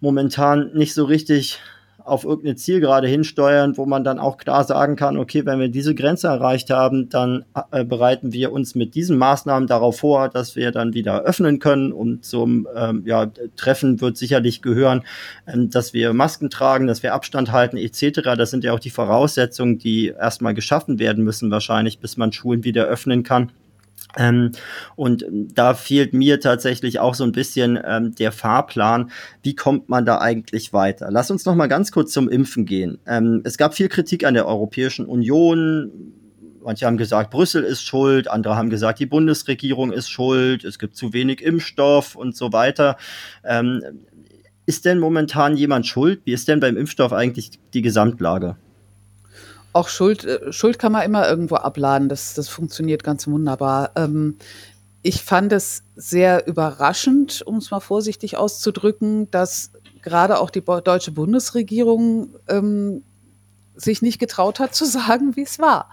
[0.00, 1.60] momentan nicht so richtig
[2.04, 5.94] auf irgendeine Zielgerade hinsteuern, wo man dann auch klar sagen kann, okay, wenn wir diese
[5.94, 10.72] Grenze erreicht haben, dann äh, bereiten wir uns mit diesen Maßnahmen darauf vor, dass wir
[10.72, 11.92] dann wieder öffnen können.
[11.92, 15.02] Und zum ähm, ja, Treffen wird sicherlich gehören,
[15.46, 18.22] ähm, dass wir Masken tragen, dass wir Abstand halten etc.
[18.36, 22.64] Das sind ja auch die Voraussetzungen, die erstmal geschaffen werden müssen, wahrscheinlich, bis man Schulen
[22.64, 23.52] wieder öffnen kann.
[24.16, 24.52] Ähm,
[24.96, 29.10] und da fehlt mir tatsächlich auch so ein bisschen ähm, der Fahrplan.
[29.42, 31.08] Wie kommt man da eigentlich weiter?
[31.10, 32.98] Lass uns noch mal ganz kurz zum Impfen gehen.
[33.06, 35.90] Ähm, es gab viel Kritik an der Europäischen Union.
[36.62, 40.94] Manche haben gesagt, Brüssel ist schuld, andere haben gesagt, die Bundesregierung ist schuld, es gibt
[40.94, 42.96] zu wenig Impfstoff und so weiter.
[43.44, 43.82] Ähm,
[44.66, 46.20] ist denn momentan jemand schuld?
[46.24, 48.56] Wie ist denn beim Impfstoff eigentlich die Gesamtlage?
[49.72, 52.08] Auch Schuld, äh, Schuld kann man immer irgendwo abladen.
[52.08, 53.92] Das, das funktioniert ganz wunderbar.
[53.96, 54.36] Ähm,
[55.02, 61.12] ich fand es sehr überraschend, um es mal vorsichtig auszudrücken, dass gerade auch die deutsche
[61.12, 63.02] Bundesregierung ähm,
[63.76, 65.90] sich nicht getraut hat zu sagen, wie es war.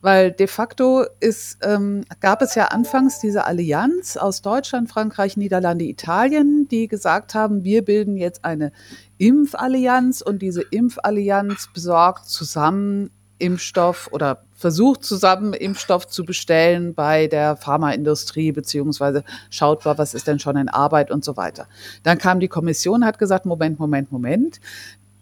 [0.00, 5.84] Weil de facto ist, ähm, gab es ja anfangs diese Allianz aus Deutschland, Frankreich, Niederlande,
[5.84, 8.72] Italien, die gesagt haben, wir bilden jetzt eine
[9.18, 17.56] Impfallianz und diese Impfallianz besorgt zusammen Impfstoff oder versucht zusammen Impfstoff zu bestellen bei der
[17.56, 21.68] Pharmaindustrie, beziehungsweise schaut mal, was ist denn schon in Arbeit und so weiter.
[22.02, 24.60] Dann kam die Kommission, hat gesagt, Moment, Moment, Moment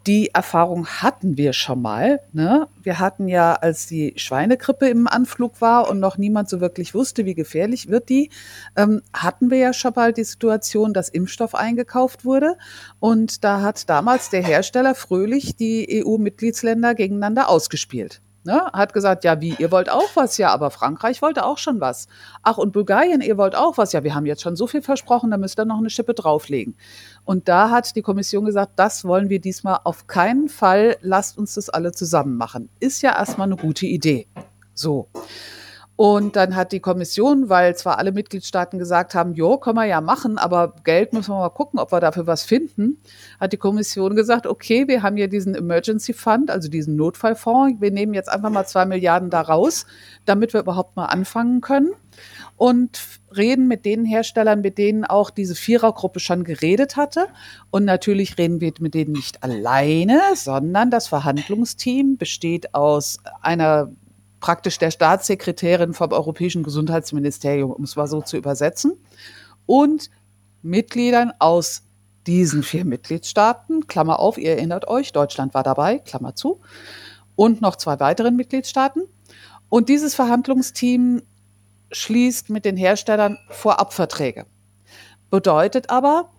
[0.06, 2.20] die Erfahrung hatten wir schon mal.
[2.32, 2.68] Ne?
[2.82, 7.24] Wir hatten ja, als die Schweinegrippe im Anflug war und noch niemand so wirklich wusste,
[7.24, 8.30] wie gefährlich wird die,
[8.76, 12.56] ähm, hatten wir ja schon mal die Situation, dass Impfstoff eingekauft wurde.
[13.00, 18.20] Und da hat damals der Hersteller fröhlich die EU-Mitgliedsländer gegeneinander ausgespielt.
[18.46, 20.38] Ne, hat gesagt, ja, wie, ihr wollt auch was?
[20.38, 22.06] Ja, aber Frankreich wollte auch schon was.
[22.44, 23.92] Ach, und Bulgarien, ihr wollt auch was?
[23.92, 26.76] Ja, wir haben jetzt schon so viel versprochen, da müsst ihr noch eine Schippe drauflegen.
[27.26, 31.54] Und da hat die Kommission gesagt, das wollen wir diesmal auf keinen Fall, lasst uns
[31.54, 32.70] das alle zusammen machen.
[32.78, 34.28] Ist ja erstmal eine gute Idee.
[34.74, 35.08] So.
[35.96, 40.02] Und dann hat die Kommission, weil zwar alle Mitgliedstaaten gesagt haben, jo, können wir ja
[40.02, 43.00] machen, aber Geld müssen wir mal gucken, ob wir dafür was finden,
[43.40, 47.80] hat die Kommission gesagt, okay, wir haben ja diesen Emergency Fund, also diesen Notfallfonds.
[47.80, 49.86] Wir nehmen jetzt einfach mal zwei Milliarden da raus,
[50.26, 51.92] damit wir überhaupt mal anfangen können.
[52.56, 52.98] Und
[53.36, 57.26] reden mit den Herstellern, mit denen auch diese Vierergruppe schon geredet hatte.
[57.70, 63.90] Und natürlich reden wir mit denen nicht alleine, sondern das Verhandlungsteam besteht aus einer
[64.40, 68.92] praktisch der Staatssekretärin vom Europäischen Gesundheitsministerium, um es mal so zu übersetzen,
[69.66, 70.10] und
[70.62, 71.82] Mitgliedern aus
[72.26, 76.60] diesen vier Mitgliedstaaten, Klammer auf, ihr erinnert euch, Deutschland war dabei, Klammer zu,
[77.34, 79.02] und noch zwei weiteren Mitgliedstaaten.
[79.68, 81.22] Und dieses Verhandlungsteam
[81.90, 84.46] schließt mit den Herstellern Vorabverträge.
[85.30, 86.30] Bedeutet aber,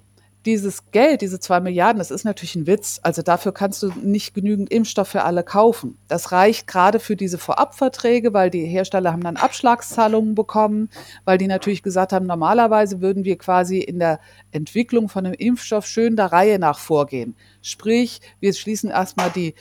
[0.47, 3.01] dieses Geld, diese zwei Milliarden, das ist natürlich ein Witz.
[3.03, 5.97] Also dafür kannst du nicht genügend Impfstoff für alle kaufen.
[6.07, 10.89] Das reicht gerade für diese Vorabverträge, weil die Hersteller haben dann Abschlagszahlungen bekommen,
[11.25, 15.85] weil die natürlich gesagt haben, normalerweise würden wir quasi in der Entwicklung von einem Impfstoff
[15.85, 17.35] schön der Reihe nach vorgehen.
[17.61, 19.53] Sprich, wir schließen erstmal die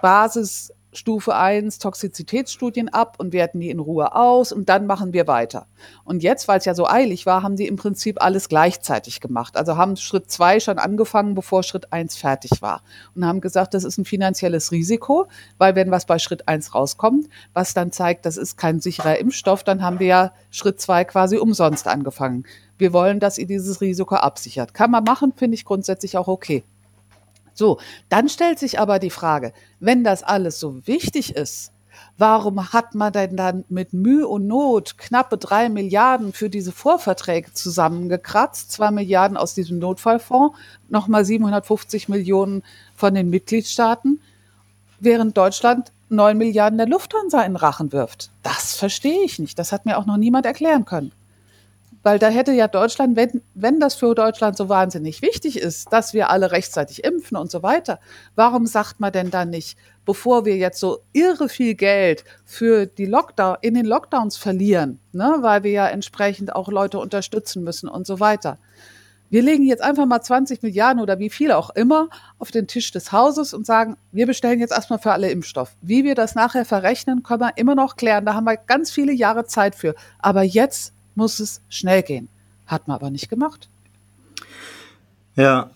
[0.00, 5.26] Basis Stufe 1 Toxizitätsstudien ab und werten die in Ruhe aus und dann machen wir
[5.26, 5.66] weiter.
[6.04, 9.56] Und jetzt, weil es ja so eilig war, haben sie im Prinzip alles gleichzeitig gemacht.
[9.56, 12.82] Also haben Schritt 2 schon angefangen, bevor Schritt 1 fertig war.
[13.14, 15.26] Und haben gesagt, das ist ein finanzielles Risiko,
[15.58, 19.64] weil wenn was bei Schritt 1 rauskommt, was dann zeigt, das ist kein sicherer Impfstoff,
[19.64, 22.44] dann haben wir ja Schritt 2 quasi umsonst angefangen.
[22.78, 24.74] Wir wollen, dass ihr dieses Risiko absichert.
[24.74, 26.64] Kann man machen, finde ich grundsätzlich auch okay.
[27.54, 31.72] So, dann stellt sich aber die Frage, wenn das alles so wichtig ist,
[32.18, 37.52] warum hat man denn dann mit Mühe und Not knappe drei Milliarden für diese Vorverträge
[37.52, 42.62] zusammengekratzt, zwei Milliarden aus diesem Notfallfonds, nochmal 750 Millionen
[42.94, 44.20] von den Mitgliedstaaten,
[45.00, 48.30] während Deutschland neun Milliarden der Lufthansa in Rachen wirft?
[48.42, 49.58] Das verstehe ich nicht.
[49.58, 51.12] Das hat mir auch noch niemand erklären können.
[52.04, 56.12] Weil da hätte ja Deutschland, wenn, wenn das für Deutschland so wahnsinnig wichtig ist, dass
[56.12, 57.98] wir alle rechtzeitig impfen und so weiter,
[58.36, 63.06] warum sagt man denn dann nicht, bevor wir jetzt so irre viel Geld für die
[63.06, 68.06] Lockdown, in den Lockdowns verlieren, ne, weil wir ja entsprechend auch Leute unterstützen müssen und
[68.06, 68.58] so weiter.
[69.30, 72.92] Wir legen jetzt einfach mal 20 Milliarden oder wie viel auch immer auf den Tisch
[72.92, 75.74] des Hauses und sagen, wir bestellen jetzt erstmal für alle Impfstoff.
[75.80, 78.26] Wie wir das nachher verrechnen, können wir immer noch klären.
[78.26, 79.94] Da haben wir ganz viele Jahre Zeit für.
[80.20, 82.28] Aber jetzt muss es schnell gehen.
[82.66, 83.68] Hat man aber nicht gemacht.
[85.36, 85.70] Ja,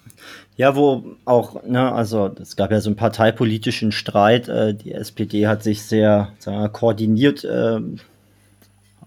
[0.56, 4.48] ja, wo auch, ne, also es gab ja so einen parteipolitischen Streit.
[4.48, 7.80] Äh, die SPD hat sich sehr wir, koordiniert äh,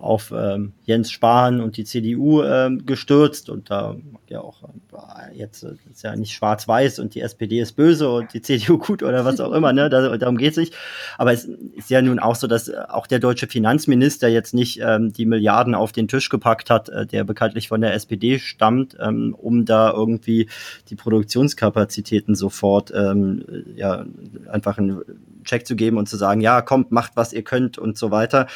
[0.01, 3.95] auf ähm, Jens Spahn und die CDU ähm, gestürzt und da
[4.27, 8.41] ja auch äh, jetzt ist ja nicht schwarz-weiß und die SPD ist böse und die
[8.41, 9.89] CDU gut oder was auch immer, ne?
[9.89, 10.73] Da, darum geht es nicht.
[11.17, 14.79] Aber es ist ja nun auch so, dass äh, auch der deutsche Finanzminister jetzt nicht
[14.81, 18.97] ähm, die Milliarden auf den Tisch gepackt hat, äh, der bekanntlich von der SPD stammt,
[18.99, 20.49] ähm, um da irgendwie
[20.89, 24.05] die Produktionskapazitäten sofort ähm, ja
[24.49, 25.01] einfach einen
[25.43, 28.47] Check zu geben und zu sagen, ja, kommt, macht was ihr könnt und so weiter.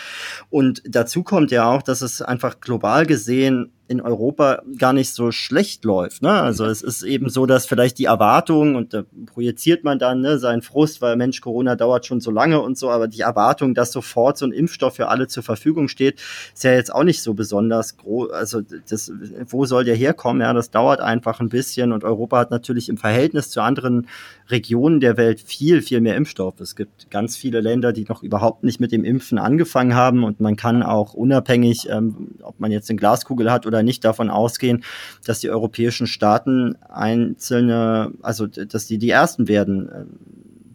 [0.50, 5.32] Und dazu kommt ja auch, dass es einfach global gesehen in Europa gar nicht so
[5.32, 6.24] schlecht läuft.
[6.24, 6.32] Ne?
[6.32, 10.40] Also es ist eben so, dass vielleicht die Erwartung, und da projiziert man dann ne,
[10.40, 13.92] seinen Frust, weil Mensch, Corona dauert schon so lange und so, aber die Erwartung, dass
[13.92, 16.20] sofort so ein Impfstoff für alle zur Verfügung steht,
[16.54, 18.32] ist ja jetzt auch nicht so besonders groß.
[18.32, 19.12] Also das,
[19.48, 20.42] wo soll der herkommen?
[20.42, 24.08] Ja, das dauert einfach ein bisschen und Europa hat natürlich im Verhältnis zu anderen
[24.50, 26.60] Regionen der Welt viel, viel mehr Impfstoff.
[26.60, 30.40] Es gibt ganz viele Länder, die noch überhaupt nicht mit dem Impfen angefangen haben und
[30.40, 34.30] man kann auch unabhängig, ähm, ob man jetzt eine Glaskugel hat oder oder nicht davon
[34.30, 34.84] ausgehen,
[35.26, 40.20] dass die europäischen Staaten einzelne, also dass die die ersten werden, ähm,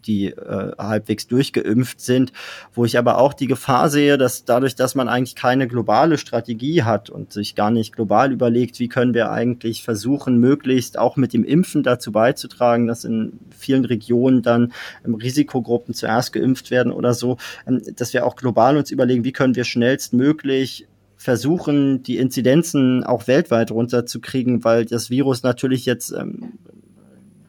[0.05, 2.31] die äh, halbwegs durchgeimpft sind,
[2.73, 6.83] wo ich aber auch die Gefahr sehe, dass dadurch, dass man eigentlich keine globale Strategie
[6.83, 11.33] hat und sich gar nicht global überlegt, wie können wir eigentlich versuchen, möglichst auch mit
[11.33, 14.73] dem Impfen dazu beizutragen, dass in vielen Regionen dann
[15.05, 17.37] ähm, Risikogruppen zuerst geimpft werden oder so,
[17.67, 20.87] ähm, dass wir auch global uns überlegen, wie können wir schnellstmöglich
[21.21, 26.53] versuchen, die Inzidenzen auch weltweit runterzukriegen, weil das Virus natürlich jetzt ähm,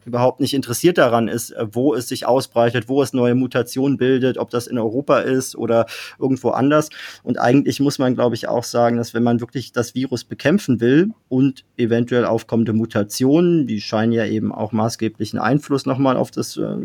[0.05, 4.37] überhaupt nicht interessiert daran ist, äh, wo es sich ausbreitet, wo es neue Mutationen bildet,
[4.37, 5.85] ob das in Europa ist oder
[6.19, 6.89] irgendwo anders.
[7.23, 10.79] Und eigentlich muss man, glaube ich, auch sagen, dass wenn man wirklich das Virus bekämpfen
[10.79, 16.57] will und eventuell aufkommende Mutationen, die scheinen ja eben auch maßgeblichen Einfluss nochmal auf das
[16.57, 16.77] äh,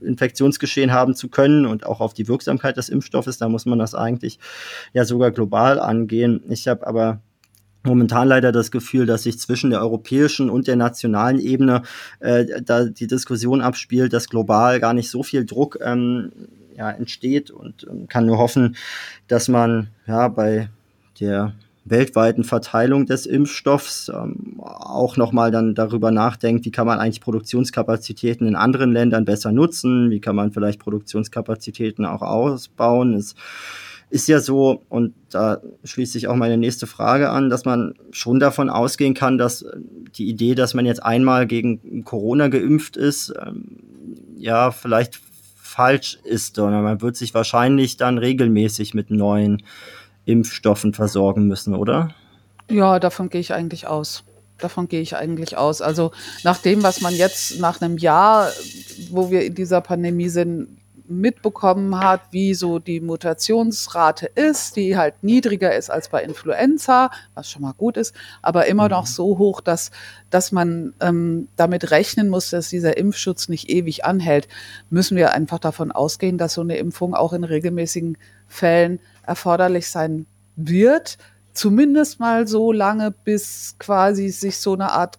[0.00, 3.94] Infektionsgeschehen haben zu können und auch auf die Wirksamkeit des Impfstoffes, da muss man das
[3.94, 4.38] eigentlich
[4.92, 6.42] ja sogar global angehen.
[6.48, 7.20] Ich habe aber
[7.84, 11.82] momentan leider das Gefühl, dass sich zwischen der europäischen und der nationalen Ebene
[12.20, 16.32] äh, da die Diskussion abspielt, dass global gar nicht so viel Druck ähm,
[16.76, 18.76] ja, entsteht und ähm, kann nur hoffen,
[19.26, 20.68] dass man ja bei
[21.20, 21.54] der
[21.90, 28.46] weltweiten Verteilung des Impfstoffs ähm, auch nochmal dann darüber nachdenkt, wie kann man eigentlich Produktionskapazitäten
[28.46, 33.14] in anderen Ländern besser nutzen, wie kann man vielleicht Produktionskapazitäten auch ausbauen.
[33.14, 33.34] Es
[34.10, 38.40] ist ja so, und da schließt sich auch meine nächste Frage an, dass man schon
[38.40, 39.66] davon ausgehen kann, dass
[40.16, 43.78] die Idee, dass man jetzt einmal gegen Corona geimpft ist, ähm,
[44.36, 45.20] ja, vielleicht
[45.56, 49.62] falsch ist, sondern man wird sich wahrscheinlich dann regelmäßig mit neuen
[50.24, 52.14] Impfstoffen versorgen müssen, oder?
[52.70, 54.24] Ja, davon gehe ich eigentlich aus.
[54.58, 55.80] Davon gehe ich eigentlich aus.
[55.80, 56.10] Also
[56.42, 58.50] nach dem, was man jetzt nach einem Jahr,
[59.10, 60.77] wo wir in dieser Pandemie sind,
[61.08, 67.50] mitbekommen hat, wie so die Mutationsrate ist, die halt niedriger ist als bei Influenza, was
[67.50, 68.90] schon mal gut ist, aber immer mhm.
[68.90, 69.90] noch so hoch, dass,
[70.30, 74.48] dass man ähm, damit rechnen muss, dass dieser Impfschutz nicht ewig anhält,
[74.90, 80.26] müssen wir einfach davon ausgehen, dass so eine Impfung auch in regelmäßigen Fällen erforderlich sein
[80.56, 81.18] wird.
[81.52, 85.18] Zumindest mal so lange, bis quasi sich so eine Art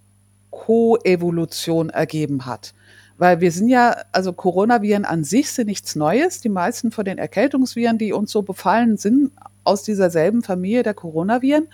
[0.52, 2.74] Koevolution ergeben hat.
[3.20, 6.40] Weil wir sind ja, also Coronaviren an sich sind nichts Neues.
[6.40, 9.32] Die meisten von den Erkältungsviren, die uns so befallen, sind
[9.66, 11.68] aus dieser selben Familie der Coronaviren.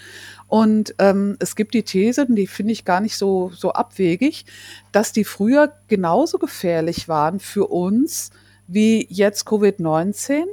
[0.47, 4.45] Und ähm, es gibt die These, und die finde ich gar nicht so, so abwegig,
[4.91, 8.31] dass die früher genauso gefährlich waren für uns
[8.67, 10.45] wie jetzt Covid-19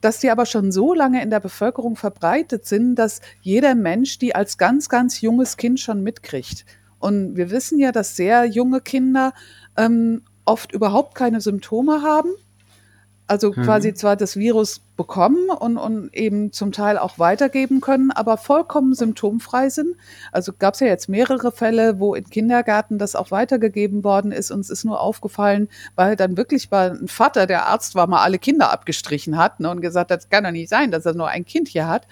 [0.00, 4.34] dass die aber schon so lange in der Bevölkerung verbreitet sind, dass jeder Mensch die
[4.34, 6.64] als ganz, ganz junges Kind schon mitkriegt.
[6.98, 9.32] Und wir wissen ja, dass sehr junge Kinder
[9.80, 12.30] ähm, oft überhaupt keine Symptome haben.
[13.26, 13.62] Also mhm.
[13.62, 18.92] quasi zwar das Virus bekommen und, und eben zum Teil auch weitergeben können, aber vollkommen
[18.92, 19.94] symptomfrei sind.
[20.32, 24.50] Also gab es ja jetzt mehrere Fälle, wo in Kindergärten das auch weitergegeben worden ist.
[24.50, 28.40] Uns ist nur aufgefallen, weil dann wirklich mal ein Vater, der Arzt war, mal alle
[28.40, 31.44] Kinder abgestrichen hat ne, und gesagt, das kann doch nicht sein, dass er nur ein
[31.44, 32.08] Kind hier hat.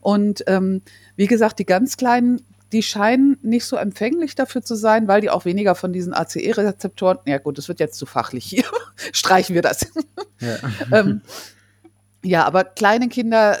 [0.00, 0.80] Und ähm,
[1.16, 2.40] wie gesagt, die ganz Kleinen
[2.72, 7.18] die scheinen nicht so empfänglich dafür zu sein, weil die auch weniger von diesen ACE-Rezeptoren,
[7.26, 8.64] ja gut, das wird jetzt zu fachlich hier,
[9.12, 9.86] streichen wir das.
[10.40, 10.56] Ja.
[10.92, 11.20] ähm,
[12.24, 13.58] ja, aber kleine Kinder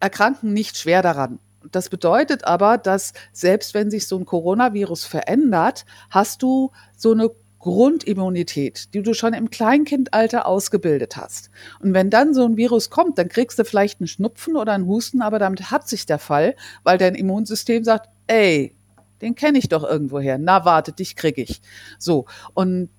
[0.00, 1.38] erkranken nicht schwer daran.
[1.70, 7.30] Das bedeutet aber, dass selbst wenn sich so ein Coronavirus verändert, hast du so eine
[7.58, 11.48] Grundimmunität, die du schon im Kleinkindalter ausgebildet hast.
[11.80, 14.86] Und wenn dann so ein Virus kommt, dann kriegst du vielleicht einen Schnupfen oder einen
[14.86, 18.74] Husten, aber damit hat sich der Fall, weil dein Immunsystem sagt, ey,
[19.20, 20.38] den kenne ich doch irgendwoher.
[20.38, 21.60] Na, warte, dich krieg ich.
[21.98, 22.26] So.
[22.52, 22.90] Und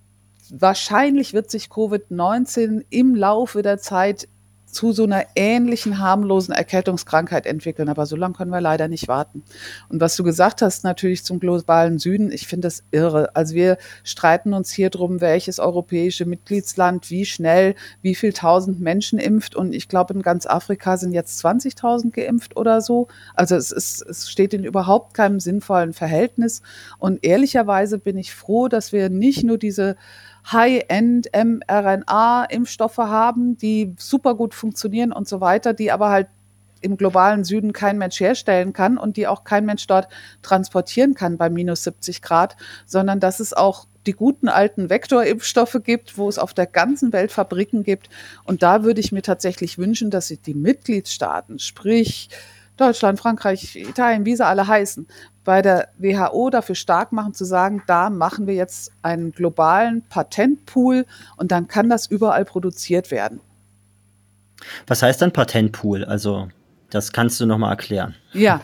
[0.49, 4.27] wahrscheinlich wird sich Covid-19 im Laufe der Zeit
[4.75, 7.87] zu so einer ähnlichen harmlosen Erkältungskrankheit entwickeln.
[7.87, 9.43] Aber so lange können wir leider nicht warten.
[9.87, 13.33] Und was du gesagt hast, natürlich zum globalen Süden, ich finde das irre.
[13.35, 19.17] Also wir streiten uns hier drum, welches europäische Mitgliedsland wie schnell, wie viel tausend Menschen
[19.17, 19.55] impft.
[19.55, 23.07] Und ich glaube, in ganz Afrika sind jetzt 20.000 geimpft oder so.
[23.33, 26.61] Also es, ist, es steht in überhaupt keinem sinnvollen Verhältnis.
[26.99, 29.95] Und ehrlicherweise bin ich froh, dass wir nicht nur diese
[30.51, 36.27] High-End mRNA-Impfstoffe haben, die super gut funktionieren und so weiter, die aber halt
[36.81, 40.07] im globalen Süden kein Mensch herstellen kann und die auch kein Mensch dort
[40.43, 46.17] transportieren kann bei minus 70 Grad, sondern dass es auch die guten alten Vektorimpfstoffe gibt,
[46.17, 48.09] wo es auf der ganzen Welt Fabriken gibt.
[48.43, 52.29] Und da würde ich mir tatsächlich wünschen, dass die Mitgliedstaaten, sprich
[52.77, 55.07] Deutschland, Frankreich, Italien, wie sie alle heißen,
[55.43, 61.05] bei der WHO dafür stark machen, zu sagen, da machen wir jetzt einen globalen Patentpool
[61.37, 63.39] und dann kann das überall produziert werden.
[64.87, 66.03] Was heißt dann Patentpool?
[66.05, 66.47] Also,
[66.89, 68.15] das kannst du nochmal erklären.
[68.33, 68.61] Ja,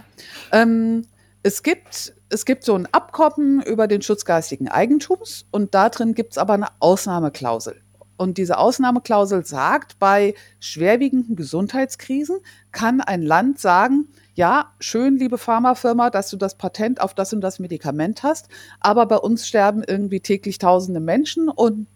[0.51, 1.05] ähm,
[1.43, 6.13] es gibt es gibt so ein Abkommen über den Schutz geistigen Eigentums und da drin
[6.13, 7.81] gibt es aber eine Ausnahmeklausel.
[8.21, 12.37] Und diese Ausnahmeklausel sagt, bei schwerwiegenden Gesundheitskrisen
[12.71, 17.41] kann ein Land sagen, ja, schön, liebe Pharmafirma, dass du das Patent auf das und
[17.41, 18.47] das Medikament hast,
[18.79, 21.87] aber bei uns sterben irgendwie täglich tausende Menschen und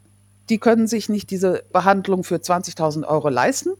[0.49, 3.73] die können sich nicht diese Behandlung für 20.000 Euro leisten.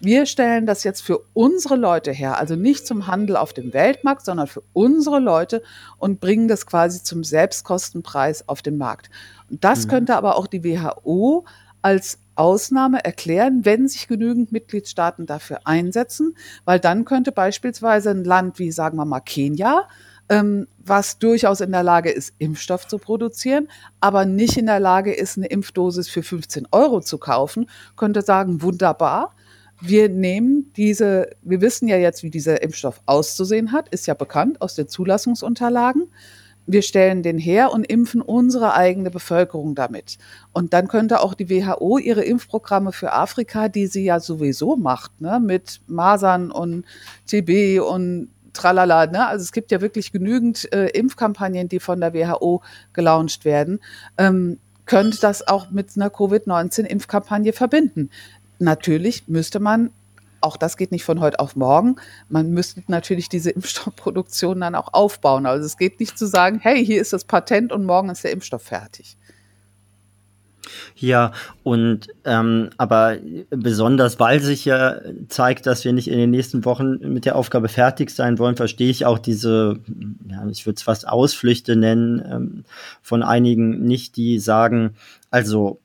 [0.00, 4.24] Wir stellen das jetzt für unsere Leute her, also nicht zum Handel auf dem Weltmarkt,
[4.24, 5.62] sondern für unsere Leute
[5.98, 9.10] und bringen das quasi zum Selbstkostenpreis auf den Markt.
[9.50, 9.90] Und das mhm.
[9.90, 11.44] könnte aber auch die WHO
[11.82, 18.58] als Ausnahme erklären, wenn sich genügend Mitgliedstaaten dafür einsetzen, weil dann könnte beispielsweise ein Land
[18.58, 19.86] wie, sagen wir mal, Kenia,
[20.30, 23.68] ähm, was durchaus in der Lage ist, Impfstoff zu produzieren,
[24.00, 28.62] aber nicht in der Lage ist, eine Impfdosis für 15 Euro zu kaufen, könnte sagen,
[28.62, 29.34] wunderbar,
[29.80, 34.60] wir nehmen diese, wir wissen ja jetzt, wie dieser Impfstoff auszusehen hat, ist ja bekannt
[34.60, 36.08] aus den Zulassungsunterlagen
[36.72, 40.18] wir stellen den her und impfen unsere eigene Bevölkerung damit.
[40.52, 45.20] Und dann könnte auch die WHO ihre Impfprogramme für Afrika, die sie ja sowieso macht,
[45.20, 46.84] ne, mit Masern und
[47.26, 49.26] TB und tralala, ne?
[49.26, 52.62] Also es gibt ja wirklich genügend äh, Impfkampagnen, die von der WHO
[52.92, 53.80] gelauncht werden.
[54.18, 58.10] Ähm, könnte das auch mit einer Covid-19-Impfkampagne verbinden.
[58.58, 59.90] Natürlich müsste man
[60.40, 61.96] auch das geht nicht von heute auf morgen.
[62.28, 65.46] Man müsste natürlich diese Impfstoffproduktion dann auch aufbauen.
[65.46, 68.32] Also es geht nicht zu sagen, hey, hier ist das Patent und morgen ist der
[68.32, 69.16] Impfstoff fertig.
[70.94, 71.32] Ja,
[71.62, 73.16] und ähm, aber
[73.50, 77.68] besonders, weil sich ja zeigt, dass wir nicht in den nächsten Wochen mit der Aufgabe
[77.68, 79.80] fertig sein wollen, verstehe ich auch diese,
[80.28, 82.64] ja, ich würde es fast Ausflüchte nennen, ähm,
[83.02, 84.94] von einigen nicht, die sagen,
[85.30, 85.80] also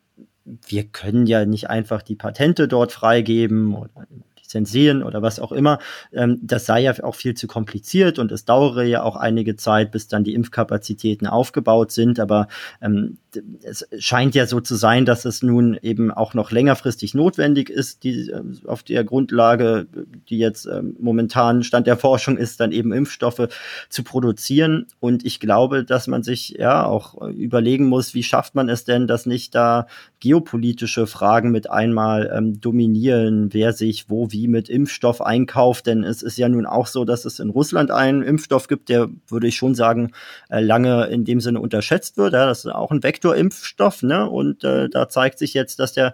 [0.45, 4.08] wir können ja nicht einfach die Patente dort freigeben oder
[4.56, 5.80] lizenzieren oder was auch immer.
[6.14, 9.91] Ähm, das sei ja auch viel zu kompliziert und es dauere ja auch einige Zeit,
[9.91, 12.20] bis dann die Impfkapazitäten aufgebaut sind.
[12.20, 12.47] Aber
[12.82, 13.18] ähm,
[13.64, 18.04] es scheint ja so zu sein, dass es nun eben auch noch längerfristig notwendig ist,
[18.04, 19.88] die äh, auf der Grundlage,
[20.30, 23.48] die jetzt äh, momentan Stand der Forschung ist, dann eben Impfstoffe
[23.90, 24.88] zu produzieren.
[25.00, 29.08] Und ich glaube, dass man sich ja auch überlegen muss, wie schafft man es denn,
[29.08, 29.88] dass nicht da
[30.20, 35.88] geopolitische Fragen mit einmal ähm, dominieren, wer sich wo wie mit Impfstoff einkauft.
[35.88, 39.10] Denn es ist ja nun auch so, dass es in Russland einen Impfstoff gibt, der,
[39.28, 40.12] würde ich schon sagen,
[40.50, 42.34] äh, lange in dem Sinne unterschätzt wird.
[42.34, 44.30] Ja, das ist auch ein Vektor Vektorimpfstoff, ne?
[44.30, 46.14] Und äh, da zeigt sich jetzt, dass der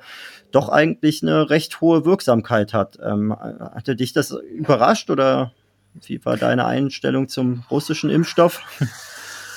[0.52, 2.98] doch eigentlich eine recht hohe Wirksamkeit hat.
[3.02, 5.52] Ähm, hatte dich das überrascht oder
[6.06, 8.62] wie war deine Einstellung zum russischen Impfstoff?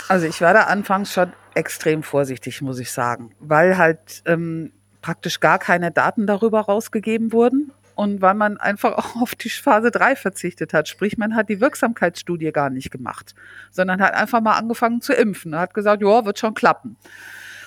[0.07, 5.41] Also ich war da anfangs schon extrem vorsichtig, muss ich sagen, weil halt ähm, praktisch
[5.41, 10.17] gar keine Daten darüber rausgegeben wurden und weil man einfach auch auf die Phase 3
[10.17, 10.89] verzichtet hat.
[10.89, 13.35] Sprich, man hat die Wirksamkeitsstudie gar nicht gemacht,
[13.71, 15.57] sondern hat einfach mal angefangen zu impfen.
[15.57, 16.97] Hat gesagt, ja, wird schon klappen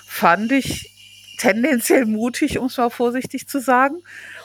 [0.08, 0.90] fand ich
[1.38, 3.98] tendenziell mutig, um es mal vorsichtig zu sagen.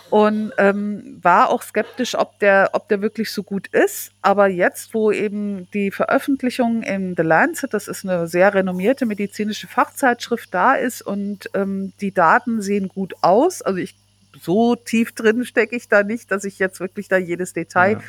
[0.10, 4.12] Und ähm, war auch skeptisch, ob der, ob der wirklich so gut ist.
[4.22, 9.68] Aber jetzt, wo eben die Veröffentlichung in The Lancet, das ist eine sehr renommierte medizinische
[9.68, 13.64] Fachzeitschrift, da ist und ähm, die Daten sehen gut aus.
[13.64, 13.96] Also ich
[14.40, 18.02] so tief drin stecke ich da nicht, dass ich jetzt wirklich da jedes Detail ja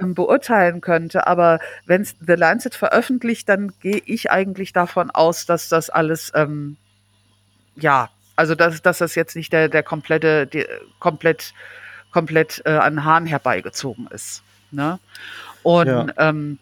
[0.00, 1.26] ähm, beurteilen könnte.
[1.26, 6.76] Aber wenn The Lancet veröffentlicht, dann gehe ich eigentlich davon aus, dass das alles ähm,
[7.76, 10.66] ja, also dass, dass das jetzt nicht der, der komplette, die,
[10.98, 11.54] komplett,
[12.12, 14.42] komplett äh, an Hahn herbeigezogen ist.
[14.70, 14.98] Ne?
[15.62, 16.06] Und ja.
[16.16, 16.58] Ähm,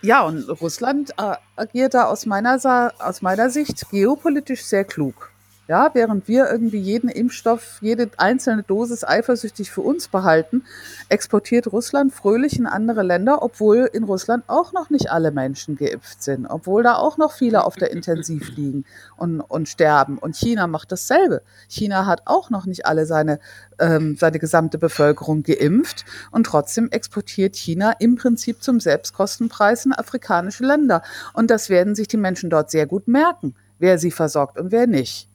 [0.00, 5.32] ja, und Russland äh, agiert da aus meiner, aus meiner Sicht geopolitisch sehr klug.
[5.68, 10.64] Ja, während wir irgendwie jeden Impfstoff, jede einzelne Dosis eifersüchtig für uns behalten,
[11.10, 16.22] exportiert Russland fröhlich in andere Länder, obwohl in Russland auch noch nicht alle Menschen geimpft
[16.22, 18.86] sind, obwohl da auch noch viele auf der Intensiv liegen
[19.18, 20.16] und, und sterben.
[20.16, 21.42] Und China macht dasselbe.
[21.68, 23.38] China hat auch noch nicht alle seine,
[23.78, 30.64] ähm, seine gesamte Bevölkerung geimpft und trotzdem exportiert China im Prinzip zum Selbstkostenpreis in afrikanische
[30.64, 31.02] Länder.
[31.34, 34.86] Und das werden sich die Menschen dort sehr gut merken, wer sie versorgt und wer
[34.86, 35.28] nicht.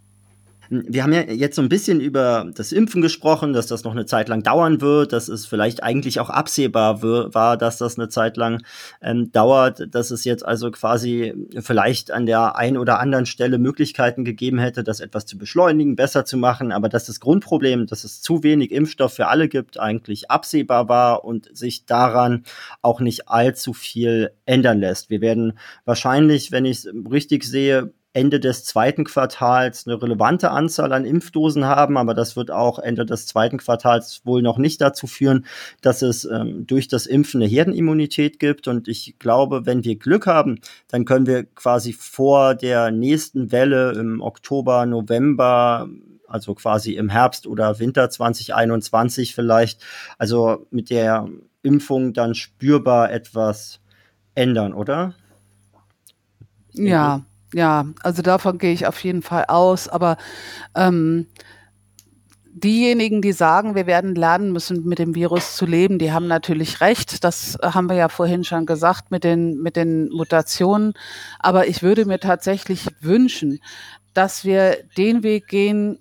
[0.88, 4.06] Wir haben ja jetzt so ein bisschen über das Impfen gesprochen, dass das noch eine
[4.06, 8.38] Zeit lang dauern wird, dass es vielleicht eigentlich auch absehbar war, dass das eine Zeit
[8.38, 8.64] lang
[9.02, 14.26] ähm, dauert, dass es jetzt also quasi vielleicht an der einen oder anderen Stelle Möglichkeiten
[14.26, 18.22] gegeben hätte, das etwas zu beschleunigen, besser zu machen, aber dass das Grundproblem, dass es
[18.22, 22.44] zu wenig Impfstoff für alle gibt, eigentlich absehbar war und sich daran
[22.82, 25.10] auch nicht allzu viel ändern lässt.
[25.10, 30.94] Wir werden wahrscheinlich, wenn ich es richtig sehe, Ende des zweiten Quartals eine relevante Anzahl
[30.94, 35.08] an Impfdosen haben, aber das wird auch Ende des zweiten Quartals wohl noch nicht dazu
[35.08, 35.46] führen,
[35.82, 38.68] dass es ähm, durch das Impfen eine Herdenimmunität gibt.
[38.68, 40.60] Und ich glaube, wenn wir Glück haben,
[40.90, 45.90] dann können wir quasi vor der nächsten Welle im Oktober, November
[46.28, 49.84] also quasi im Herbst oder Winter 2021 vielleicht,
[50.18, 51.30] also mit der
[51.62, 53.80] Impfung dann spürbar etwas
[54.34, 55.14] ändern, oder?
[56.72, 57.24] Ja,
[57.54, 59.88] ja, also davon gehe ich auf jeden Fall aus.
[59.88, 60.18] Aber
[60.76, 61.28] ähm,
[62.46, 66.82] diejenigen, die sagen, wir werden lernen müssen, mit dem Virus zu leben, die haben natürlich
[66.82, 67.24] recht.
[67.24, 70.94] Das haben wir ja vorhin schon gesagt mit den, mit den Mutationen.
[71.40, 73.60] Aber ich würde mir tatsächlich wünschen,
[74.14, 76.00] dass wir den Weg gehen,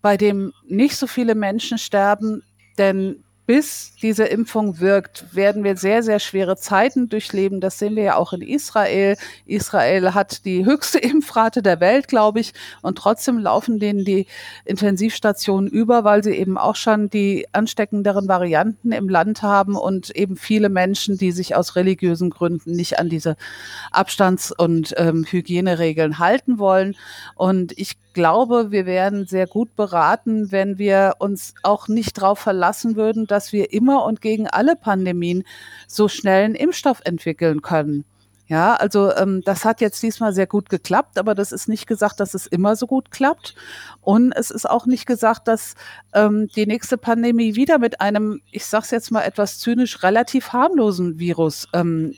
[0.00, 2.42] bei dem nicht so viele Menschen sterben,
[2.78, 3.22] denn
[3.52, 7.60] bis diese Impfung wirkt, werden wir sehr, sehr schwere Zeiten durchleben.
[7.60, 9.18] Das sehen wir ja auch in Israel.
[9.44, 12.54] Israel hat die höchste Impfrate der Welt, glaube ich.
[12.80, 14.26] Und trotzdem laufen denen die
[14.64, 20.36] Intensivstationen über, weil sie eben auch schon die ansteckenderen Varianten im Land haben und eben
[20.36, 23.36] viele Menschen, die sich aus religiösen Gründen nicht an diese
[23.90, 26.96] Abstands- und ähm, Hygieneregeln halten wollen.
[27.34, 32.96] Und ich glaube, wir wären sehr gut beraten, wenn wir uns auch nicht darauf verlassen
[32.96, 35.44] würden, dass wir immer und gegen alle Pandemien
[35.86, 38.04] so schnell einen Impfstoff entwickeln können.
[38.52, 42.20] Ja, also ähm, das hat jetzt diesmal sehr gut geklappt, aber das ist nicht gesagt,
[42.20, 43.54] dass es immer so gut klappt.
[44.02, 45.74] Und es ist auch nicht gesagt, dass
[46.12, 50.52] ähm, die nächste Pandemie wieder mit einem, ich sage es jetzt mal etwas zynisch, relativ
[50.52, 52.14] harmlosen Virus ähm,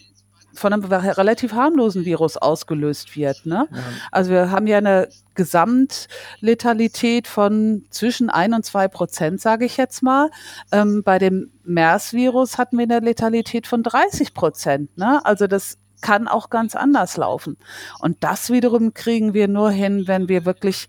[0.55, 3.47] von einem relativ harmlosen Virus ausgelöst wird.
[3.47, 3.69] Ne?
[3.71, 3.79] Ja.
[4.11, 10.03] Also wir haben ja eine Gesamtletalität von zwischen ein und zwei Prozent, sage ich jetzt
[10.03, 10.31] mal.
[10.73, 14.97] Ähm, bei dem MERS-Virus hatten wir eine Letalität von 30 Prozent.
[14.97, 15.25] Ne?
[15.25, 17.57] Also das kann auch ganz anders laufen.
[17.99, 20.89] Und das wiederum kriegen wir nur hin, wenn wir wirklich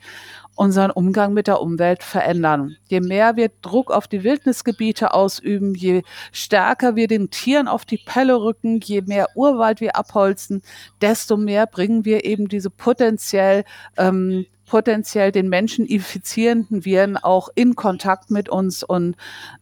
[0.56, 2.78] unseren Umgang mit der Umwelt verändern.
[2.88, 6.02] Je mehr wir Druck auf die Wildnisgebiete ausüben, je
[6.32, 10.62] stärker wir den Tieren auf die Pelle rücken, je mehr Urwald wir abholzen,
[11.02, 13.66] desto mehr bringen wir eben diese potenziell
[13.98, 18.84] ähm, potenziell den Menschen infizierenden Viren auch in Kontakt mit uns.
[18.84, 19.16] Und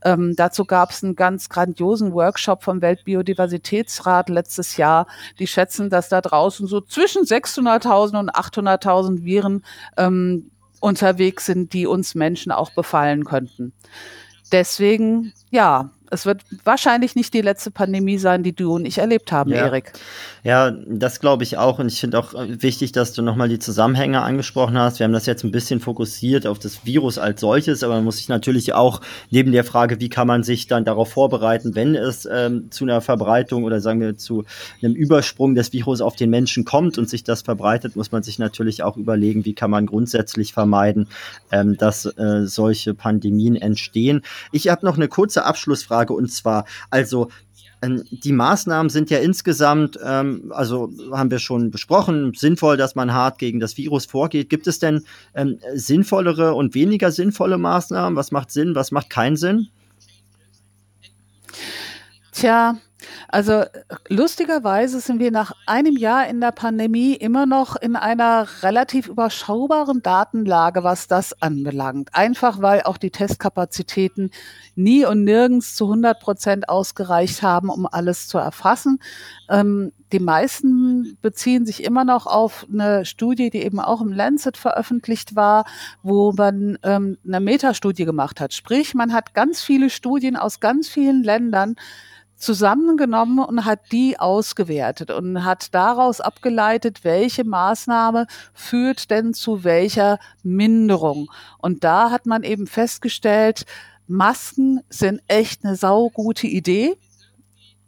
[0.04, 5.08] ähm, dazu gab es einen ganz grandiosen Workshop vom Weltbiodiversitätsrat letztes Jahr.
[5.40, 9.64] Die schätzen, dass da draußen so zwischen 600.000 und 800.000 Viren
[9.98, 10.52] ähm,
[10.84, 13.72] unterwegs sind, die uns Menschen auch befallen könnten.
[14.52, 19.32] Deswegen, ja, es wird wahrscheinlich nicht die letzte Pandemie sein, die du und ich erlebt
[19.32, 19.58] haben, ja.
[19.58, 19.94] Erik.
[20.44, 21.80] Ja, das glaube ich auch.
[21.80, 25.00] Und ich finde auch äh, wichtig, dass du nochmal die Zusammenhänge angesprochen hast.
[25.00, 28.18] Wir haben das jetzt ein bisschen fokussiert auf das Virus als solches, aber man muss
[28.18, 32.28] sich natürlich auch neben der Frage, wie kann man sich dann darauf vorbereiten, wenn es
[32.30, 34.44] ähm, zu einer Verbreitung oder sagen wir zu
[34.82, 38.38] einem Übersprung des Virus auf den Menschen kommt und sich das verbreitet, muss man sich
[38.38, 41.08] natürlich auch überlegen, wie kann man grundsätzlich vermeiden,
[41.52, 44.22] ähm, dass äh, solche Pandemien entstehen.
[44.52, 47.30] Ich habe noch eine kurze Abschlussfrage Frage und zwar, also
[47.82, 53.14] ähm, die Maßnahmen sind ja insgesamt, ähm, also haben wir schon besprochen, sinnvoll, dass man
[53.14, 54.50] hart gegen das Virus vorgeht.
[54.50, 58.16] Gibt es denn ähm, sinnvollere und weniger sinnvolle Maßnahmen?
[58.16, 59.68] Was macht Sinn, was macht keinen Sinn?
[62.32, 62.78] Tja,
[63.28, 63.64] also
[64.08, 70.02] lustigerweise sind wir nach einem Jahr in der Pandemie immer noch in einer relativ überschaubaren
[70.02, 72.10] Datenlage, was das anbelangt.
[72.14, 74.32] Einfach weil auch die Testkapazitäten
[74.76, 79.00] nie und nirgends zu 100 Prozent ausgereicht haben, um alles zu erfassen.
[79.50, 84.58] Ähm, die meisten beziehen sich immer noch auf eine Studie, die eben auch im Lancet
[84.58, 85.66] veröffentlicht war,
[86.04, 88.54] wo man ähm, eine Metastudie gemacht hat.
[88.54, 91.76] Sprich, man hat ganz viele Studien aus ganz vielen Ländern
[92.44, 100.20] zusammengenommen und hat die ausgewertet und hat daraus abgeleitet, welche Maßnahme führt denn zu welcher
[100.44, 101.32] Minderung.
[101.58, 103.66] Und da hat man eben festgestellt,
[104.08, 106.98] Masken sind echt eine saugute Idee.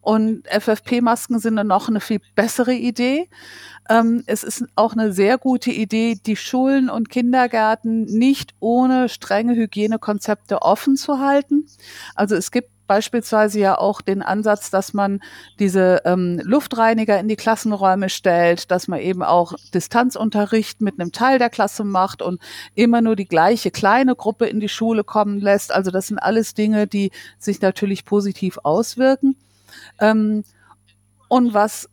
[0.01, 3.27] Und FFP-Masken sind noch eine viel bessere Idee.
[3.89, 9.55] Ähm, es ist auch eine sehr gute Idee, die Schulen und Kindergärten nicht ohne strenge
[9.55, 11.65] Hygienekonzepte offen zu halten.
[12.13, 15.21] Also es gibt beispielsweise ja auch den Ansatz, dass man
[15.59, 21.39] diese ähm, Luftreiniger in die Klassenräume stellt, dass man eben auch Distanzunterricht mit einem Teil
[21.39, 22.41] der Klasse macht und
[22.75, 25.73] immer nur die gleiche kleine Gruppe in die Schule kommen lässt.
[25.73, 29.35] Also das sind alles Dinge, die sich natürlich positiv auswirken.
[29.99, 30.43] Ähm,
[31.27, 31.89] und was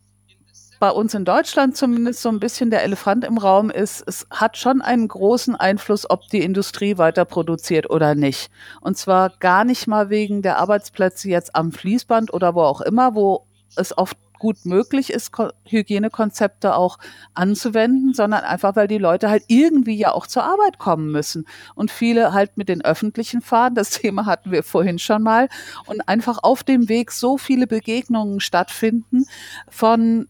[0.79, 4.57] bei uns in Deutschland zumindest so ein bisschen der Elefant im Raum ist, es hat
[4.57, 8.49] schon einen großen Einfluss, ob die Industrie weiter produziert oder nicht.
[8.81, 13.15] Und zwar gar nicht mal wegen der Arbeitsplätze jetzt am Fließband oder wo auch immer,
[13.15, 13.45] wo
[13.75, 15.31] es oft gut möglich ist,
[15.69, 16.97] Hygienekonzepte auch
[17.33, 21.45] anzuwenden, sondern einfach, weil die Leute halt irgendwie ja auch zur Arbeit kommen müssen.
[21.75, 25.47] Und viele halt mit den öffentlichen fahren, das Thema hatten wir vorhin schon mal,
[25.85, 29.27] und einfach auf dem Weg so viele Begegnungen stattfinden
[29.69, 30.27] von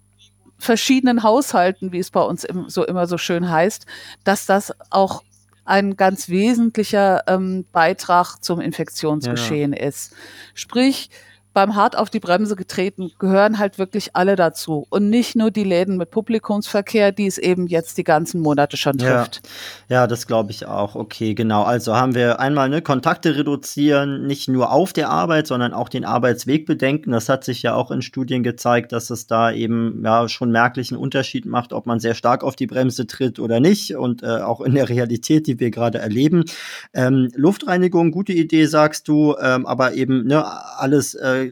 [0.63, 3.85] verschiedenen Haushalten, wie es bei uns im, so immer so schön heißt,
[4.23, 5.23] dass das auch
[5.65, 9.87] ein ganz wesentlicher ähm, Beitrag zum Infektionsgeschehen ja.
[9.87, 10.13] ist.
[10.53, 11.09] Sprich,
[11.53, 15.63] beim hart auf die Bremse getreten gehören halt wirklich alle dazu und nicht nur die
[15.63, 19.41] Läden mit Publikumsverkehr, die es eben jetzt die ganzen Monate schon trifft.
[19.87, 20.95] Ja, ja das glaube ich auch.
[20.95, 21.63] Okay, genau.
[21.63, 26.05] Also haben wir einmal ne, Kontakte reduzieren, nicht nur auf der Arbeit, sondern auch den
[26.05, 27.11] Arbeitsweg bedenken.
[27.11, 30.97] Das hat sich ja auch in Studien gezeigt, dass es da eben ja schon merklichen
[30.97, 34.61] Unterschied macht, ob man sehr stark auf die Bremse tritt oder nicht und äh, auch
[34.61, 36.45] in der Realität, die wir gerade erleben.
[36.93, 40.43] Ähm, Luftreinigung, gute Idee, sagst du, ähm, aber eben ne,
[40.77, 41.42] alles äh,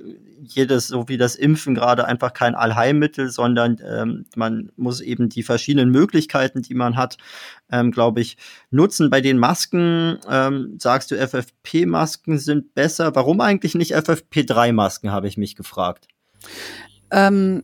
[0.43, 5.43] jedes, so wie das Impfen gerade einfach kein Allheilmittel, sondern ähm, man muss eben die
[5.43, 7.17] verschiedenen Möglichkeiten, die man hat,
[7.71, 8.37] ähm, glaube ich,
[8.69, 9.09] nutzen.
[9.09, 13.15] Bei den Masken ähm, sagst du, FFP-Masken sind besser.
[13.15, 16.07] Warum eigentlich nicht FFP3-Masken, habe ich mich gefragt.
[17.11, 17.63] Ähm,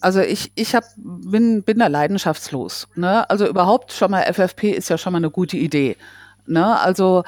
[0.00, 2.88] also ich, ich hab, bin, bin da leidenschaftslos.
[2.94, 3.28] Ne?
[3.30, 5.96] Also überhaupt schon mal FFP ist ja schon mal eine gute Idee.
[6.48, 6.78] Ne?
[6.78, 7.24] Also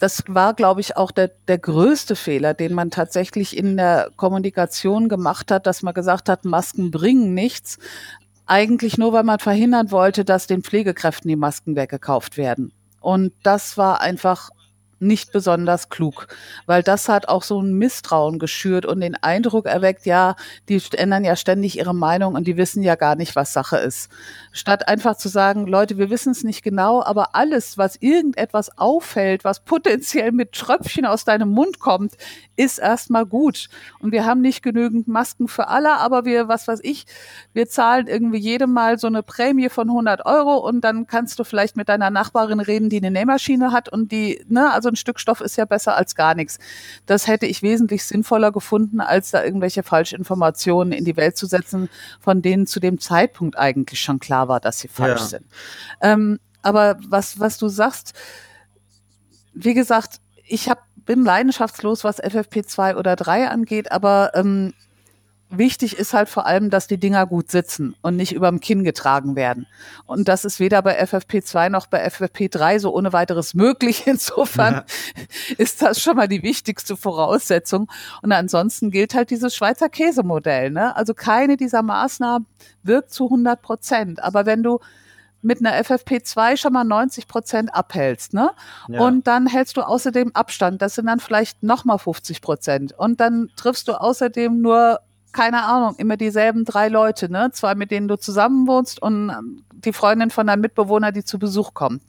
[0.00, 5.08] das war, glaube ich, auch der, der größte Fehler, den man tatsächlich in der Kommunikation
[5.08, 7.78] gemacht hat, dass man gesagt hat, Masken bringen nichts.
[8.46, 12.72] Eigentlich nur, weil man verhindern wollte, dass den Pflegekräften die Masken weggekauft werden.
[13.00, 14.50] Und das war einfach
[15.04, 16.26] nicht besonders klug,
[16.66, 20.36] weil das hat auch so ein Misstrauen geschürt und den Eindruck erweckt, ja,
[20.68, 24.10] die ändern ja ständig ihre Meinung und die wissen ja gar nicht, was Sache ist.
[24.52, 29.44] Statt einfach zu sagen, Leute, wir wissen es nicht genau, aber alles, was irgendetwas auffällt,
[29.44, 32.14] was potenziell mit Tröpfchen aus deinem Mund kommt,
[32.56, 33.68] ist erstmal gut.
[33.98, 37.06] Und wir haben nicht genügend Masken für alle, aber wir, was weiß ich,
[37.52, 41.44] wir zahlen irgendwie jedem Mal so eine Prämie von 100 Euro und dann kannst du
[41.44, 45.20] vielleicht mit deiner Nachbarin reden, die eine Nähmaschine hat und die, ne, also ein Stück
[45.20, 46.58] Stoff ist ja besser als gar nichts.
[47.06, 51.90] Das hätte ich wesentlich sinnvoller gefunden, als da irgendwelche Falschinformationen in die Welt zu setzen,
[52.20, 55.26] von denen zu dem Zeitpunkt eigentlich schon klar war, dass sie falsch ja.
[55.26, 55.46] sind.
[56.00, 58.14] Ähm, aber was, was du sagst,
[59.52, 64.72] wie gesagt, ich hab, bin leidenschaftslos, was FFP2 oder 3 angeht, aber ähm,
[65.58, 69.36] wichtig ist halt vor allem, dass die Dinger gut sitzen und nicht überm Kinn getragen
[69.36, 69.66] werden.
[70.06, 74.02] Und das ist weder bei FFP2 noch bei FFP3 so ohne weiteres möglich.
[74.06, 74.84] Insofern ja.
[75.58, 77.90] ist das schon mal die wichtigste Voraussetzung.
[78.22, 80.70] Und ansonsten gilt halt dieses Schweizer Käsemodell.
[80.70, 80.94] Ne?
[80.96, 82.46] Also keine dieser Maßnahmen
[82.82, 84.22] wirkt zu 100 Prozent.
[84.22, 84.80] Aber wenn du
[85.44, 88.50] mit einer FFP2 schon mal 90 Prozent abhältst, ne?
[88.88, 89.00] Ja.
[89.00, 90.80] Und dann hältst du außerdem Abstand.
[90.80, 92.94] Das sind dann vielleicht nochmal 50 Prozent.
[92.96, 95.00] Und dann triffst du außerdem nur
[95.34, 97.50] keine Ahnung, immer dieselben drei Leute, ne?
[97.52, 101.38] Zwei, mit denen du zusammen wohnst und ähm, die Freundin von deinem Mitbewohner, die zu
[101.38, 102.02] Besuch kommt.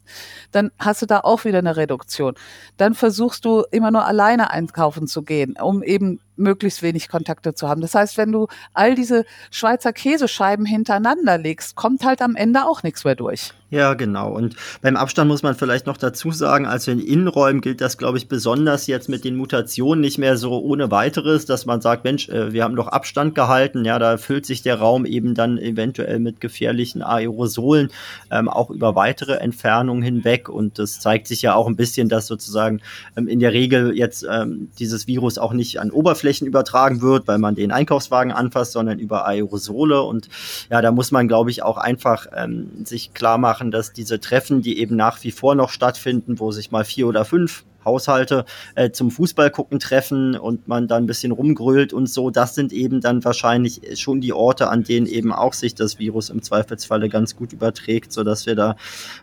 [0.51, 2.35] Dann hast du da auch wieder eine Reduktion.
[2.77, 7.67] Dann versuchst du immer nur alleine einkaufen zu gehen, um eben möglichst wenig Kontakte zu
[7.67, 7.81] haben.
[7.81, 12.83] Das heißt, wenn du all diese Schweizer Käsescheiben hintereinander legst, kommt halt am Ende auch
[12.83, 13.53] nichts mehr durch.
[13.71, 14.31] Ja, genau.
[14.31, 18.17] Und beim Abstand muss man vielleicht noch dazu sagen, also in Innenräumen gilt das, glaube
[18.17, 22.29] ich, besonders jetzt mit den Mutationen nicht mehr so ohne weiteres, dass man sagt, Mensch,
[22.29, 23.83] äh, wir haben doch Abstand gehalten.
[23.83, 27.89] Ja, da füllt sich der Raum eben dann eventuell mit gefährlichen Aerosolen
[28.31, 30.47] ähm, auch über weitere Entfernungen hinweg.
[30.47, 32.81] Und das zeigt sich ja auch ein bisschen, dass sozusagen
[33.17, 37.27] ähm, in der Regel jetzt ähm, dieses Virus auch nicht an Oberflächen Oberflächen übertragen wird,
[37.27, 40.01] weil man den Einkaufswagen anfasst, sondern über Aerosole.
[40.01, 40.27] Und
[40.71, 44.61] ja, da muss man, glaube ich, auch einfach ähm, sich klar machen, dass diese Treffen,
[44.61, 48.89] die eben nach wie vor noch stattfinden, wo sich mal vier oder fünf Haushalte äh,
[48.89, 52.99] zum Fußball gucken treffen und man dann ein bisschen rumgrölt und so, das sind eben
[52.99, 57.35] dann wahrscheinlich schon die Orte, an denen eben auch sich das Virus im Zweifelsfalle ganz
[57.35, 58.75] gut überträgt, so dass wir da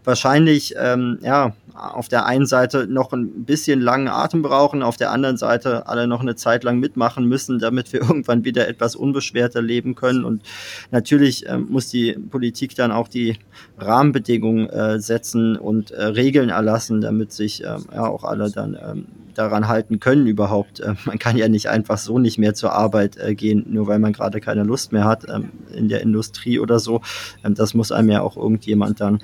[0.04, 5.10] wahrscheinlich ähm, ja auf der einen Seite noch ein bisschen langen Atem brauchen, auf der
[5.10, 9.62] anderen Seite alle noch eine Zeit lang mitmachen müssen, damit wir irgendwann wieder etwas unbeschwerter
[9.62, 10.24] leben können.
[10.24, 10.42] Und
[10.90, 13.38] natürlich ähm, muss die Politik dann auch die
[13.78, 19.06] Rahmenbedingungen äh, setzen und äh, Regeln erlassen, damit sich ähm, ja auch alle dann ähm,
[19.34, 20.80] daran halten können überhaupt.
[20.80, 23.98] Äh, man kann ja nicht einfach so nicht mehr zur Arbeit äh, gehen, nur weil
[23.98, 27.00] man gerade keine Lust mehr hat ähm, in der Industrie oder so.
[27.44, 29.20] Ähm, das muss einem ja auch irgendjemand dann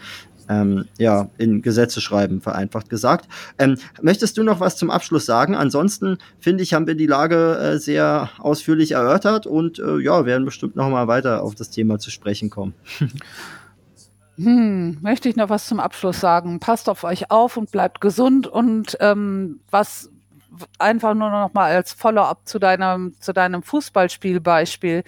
[0.49, 3.29] ähm, ja, in Gesetze schreiben, vereinfacht gesagt.
[3.59, 5.55] Ähm, möchtest du noch was zum Abschluss sagen?
[5.55, 10.45] Ansonsten finde ich, haben wir die Lage äh, sehr ausführlich erörtert und äh, ja, werden
[10.45, 12.75] bestimmt noch mal weiter auf das Thema zu sprechen kommen.
[14.41, 16.61] Hm, möchte ich noch was zum Abschluss sagen?
[16.61, 20.11] Passt auf euch auf und bleibt gesund und ähm, was
[20.79, 25.03] einfach nur noch mal als Follow-up zu deinem zu deinem Fußballspielbeispiel.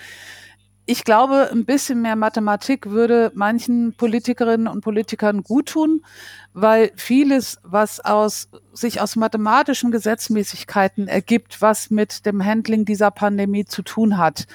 [0.91, 6.05] Ich glaube, ein bisschen mehr Mathematik würde manchen Politikerinnen und Politikern guttun,
[6.53, 13.65] weil vieles, was aus, sich aus mathematischen Gesetzmäßigkeiten ergibt, was mit dem Handling dieser Pandemie
[13.67, 14.49] zu tun hat,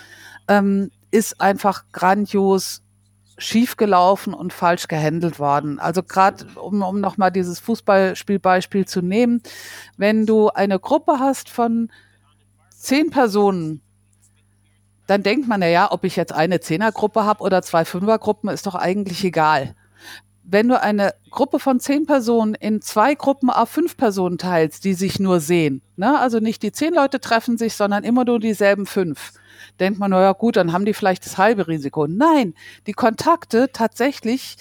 [0.50, 2.82] ähm, ist einfach grandios
[3.38, 5.80] schiefgelaufen und falsch gehandelt worden.
[5.80, 9.42] Also gerade um, um nochmal dieses Fußballspielbeispiel zu nehmen,
[9.96, 11.90] wenn du eine Gruppe hast von
[12.72, 13.85] zehn Personen,
[15.08, 18.66] dann denkt man, na ja, ob ich jetzt eine Zehnergruppe habe oder zwei Fünfergruppen, ist
[18.66, 19.76] doch eigentlich egal.
[20.44, 24.94] Wenn du eine Gruppe von zehn Personen in zwei Gruppen auf fünf Personen teilst, die
[24.94, 26.20] sich nur sehen, ne?
[26.20, 29.34] also nicht die zehn Leute treffen sich, sondern immer nur dieselben fünf,
[29.80, 32.06] denkt man, naja gut, dann haben die vielleicht das halbe Risiko.
[32.08, 32.54] Nein,
[32.86, 34.58] die Kontakte tatsächlich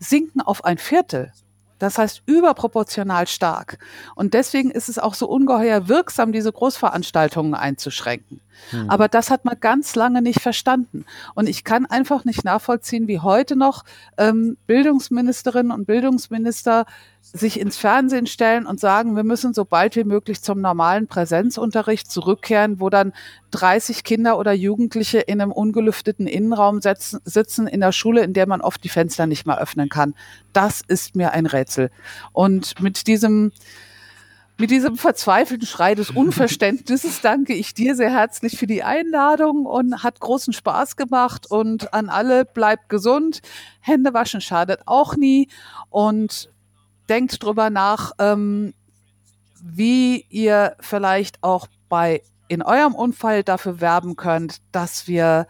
[0.00, 1.32] sinken auf ein Viertel.
[1.78, 3.78] Das heißt überproportional stark.
[4.16, 8.40] Und deswegen ist es auch so ungeheuer wirksam, diese Großveranstaltungen einzuschränken.
[8.70, 8.90] Hm.
[8.90, 11.04] Aber das hat man ganz lange nicht verstanden.
[11.34, 13.84] Und ich kann einfach nicht nachvollziehen, wie heute noch
[14.16, 16.86] ähm, Bildungsministerinnen und Bildungsminister
[17.20, 22.10] sich ins Fernsehen stellen und sagen, wir müssen so bald wie möglich zum normalen Präsenzunterricht
[22.10, 23.12] zurückkehren, wo dann
[23.50, 28.46] 30 Kinder oder Jugendliche in einem ungelüfteten Innenraum setzen, sitzen in der Schule, in der
[28.46, 30.14] man oft die Fenster nicht mehr öffnen kann.
[30.52, 31.90] Das ist mir ein Rätsel.
[32.32, 33.52] Und mit diesem
[34.58, 40.02] mit diesem verzweifelten Schrei des Unverständnisses danke ich dir sehr herzlich für die Einladung und
[40.02, 43.40] hat großen Spaß gemacht und an alle bleibt gesund.
[43.80, 45.48] Hände waschen schadet auch nie
[45.90, 46.50] und
[47.08, 48.74] denkt drüber nach, ähm,
[49.62, 55.46] wie ihr vielleicht auch bei in eurem Unfall dafür werben könnt, dass wir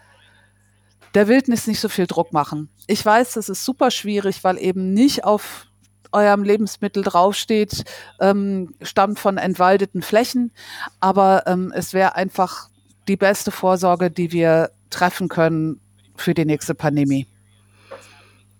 [1.15, 2.69] der Wildnis nicht so viel Druck machen.
[2.87, 5.68] Ich weiß, das ist super schwierig, weil eben nicht auf
[6.13, 7.85] eurem Lebensmittel draufsteht,
[8.21, 10.53] ähm, stammt von entwaldeten Flächen.
[11.01, 12.69] Aber ähm, es wäre einfach
[13.09, 15.81] die beste Vorsorge, die wir treffen können
[16.17, 17.27] für die nächste Pandemie.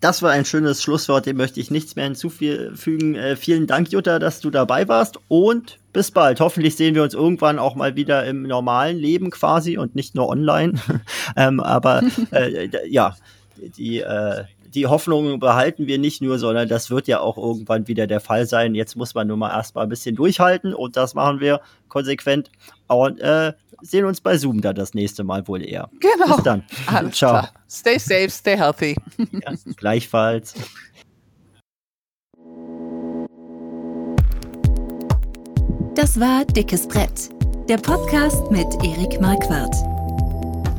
[0.01, 3.15] Das war ein schönes Schlusswort, dem möchte ich nichts mehr hinzufügen.
[3.15, 6.39] Äh, vielen Dank, Jutta, dass du dabei warst und bis bald.
[6.39, 10.29] Hoffentlich sehen wir uns irgendwann auch mal wieder im normalen Leben quasi und nicht nur
[10.29, 10.79] online.
[11.35, 13.17] ähm, aber äh, ja,
[13.57, 18.07] die, äh, die Hoffnung behalten wir nicht nur, sondern das wird ja auch irgendwann wieder
[18.07, 18.75] der Fall sein.
[18.75, 22.51] Jetzt muss man nur mal erstmal ein bisschen durchhalten und das machen wir konsequent.
[22.87, 25.89] Und äh, sehen uns bei Zoom dann das nächste Mal wohl eher.
[25.99, 26.35] Genau.
[26.35, 26.63] Bis dann.
[26.87, 27.31] Alles Ciao.
[27.31, 27.51] Klar.
[27.69, 28.95] Stay safe, stay healthy.
[29.31, 30.53] ja, gleichfalls.
[35.95, 37.29] Das war Dickes Brett,
[37.67, 39.98] der Podcast mit Erik Marquardt.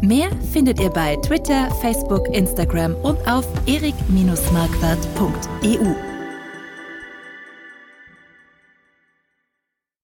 [0.03, 6.10] Mehr findet ihr bei Twitter, Facebook, Instagram und auf erik-marquardt.eu.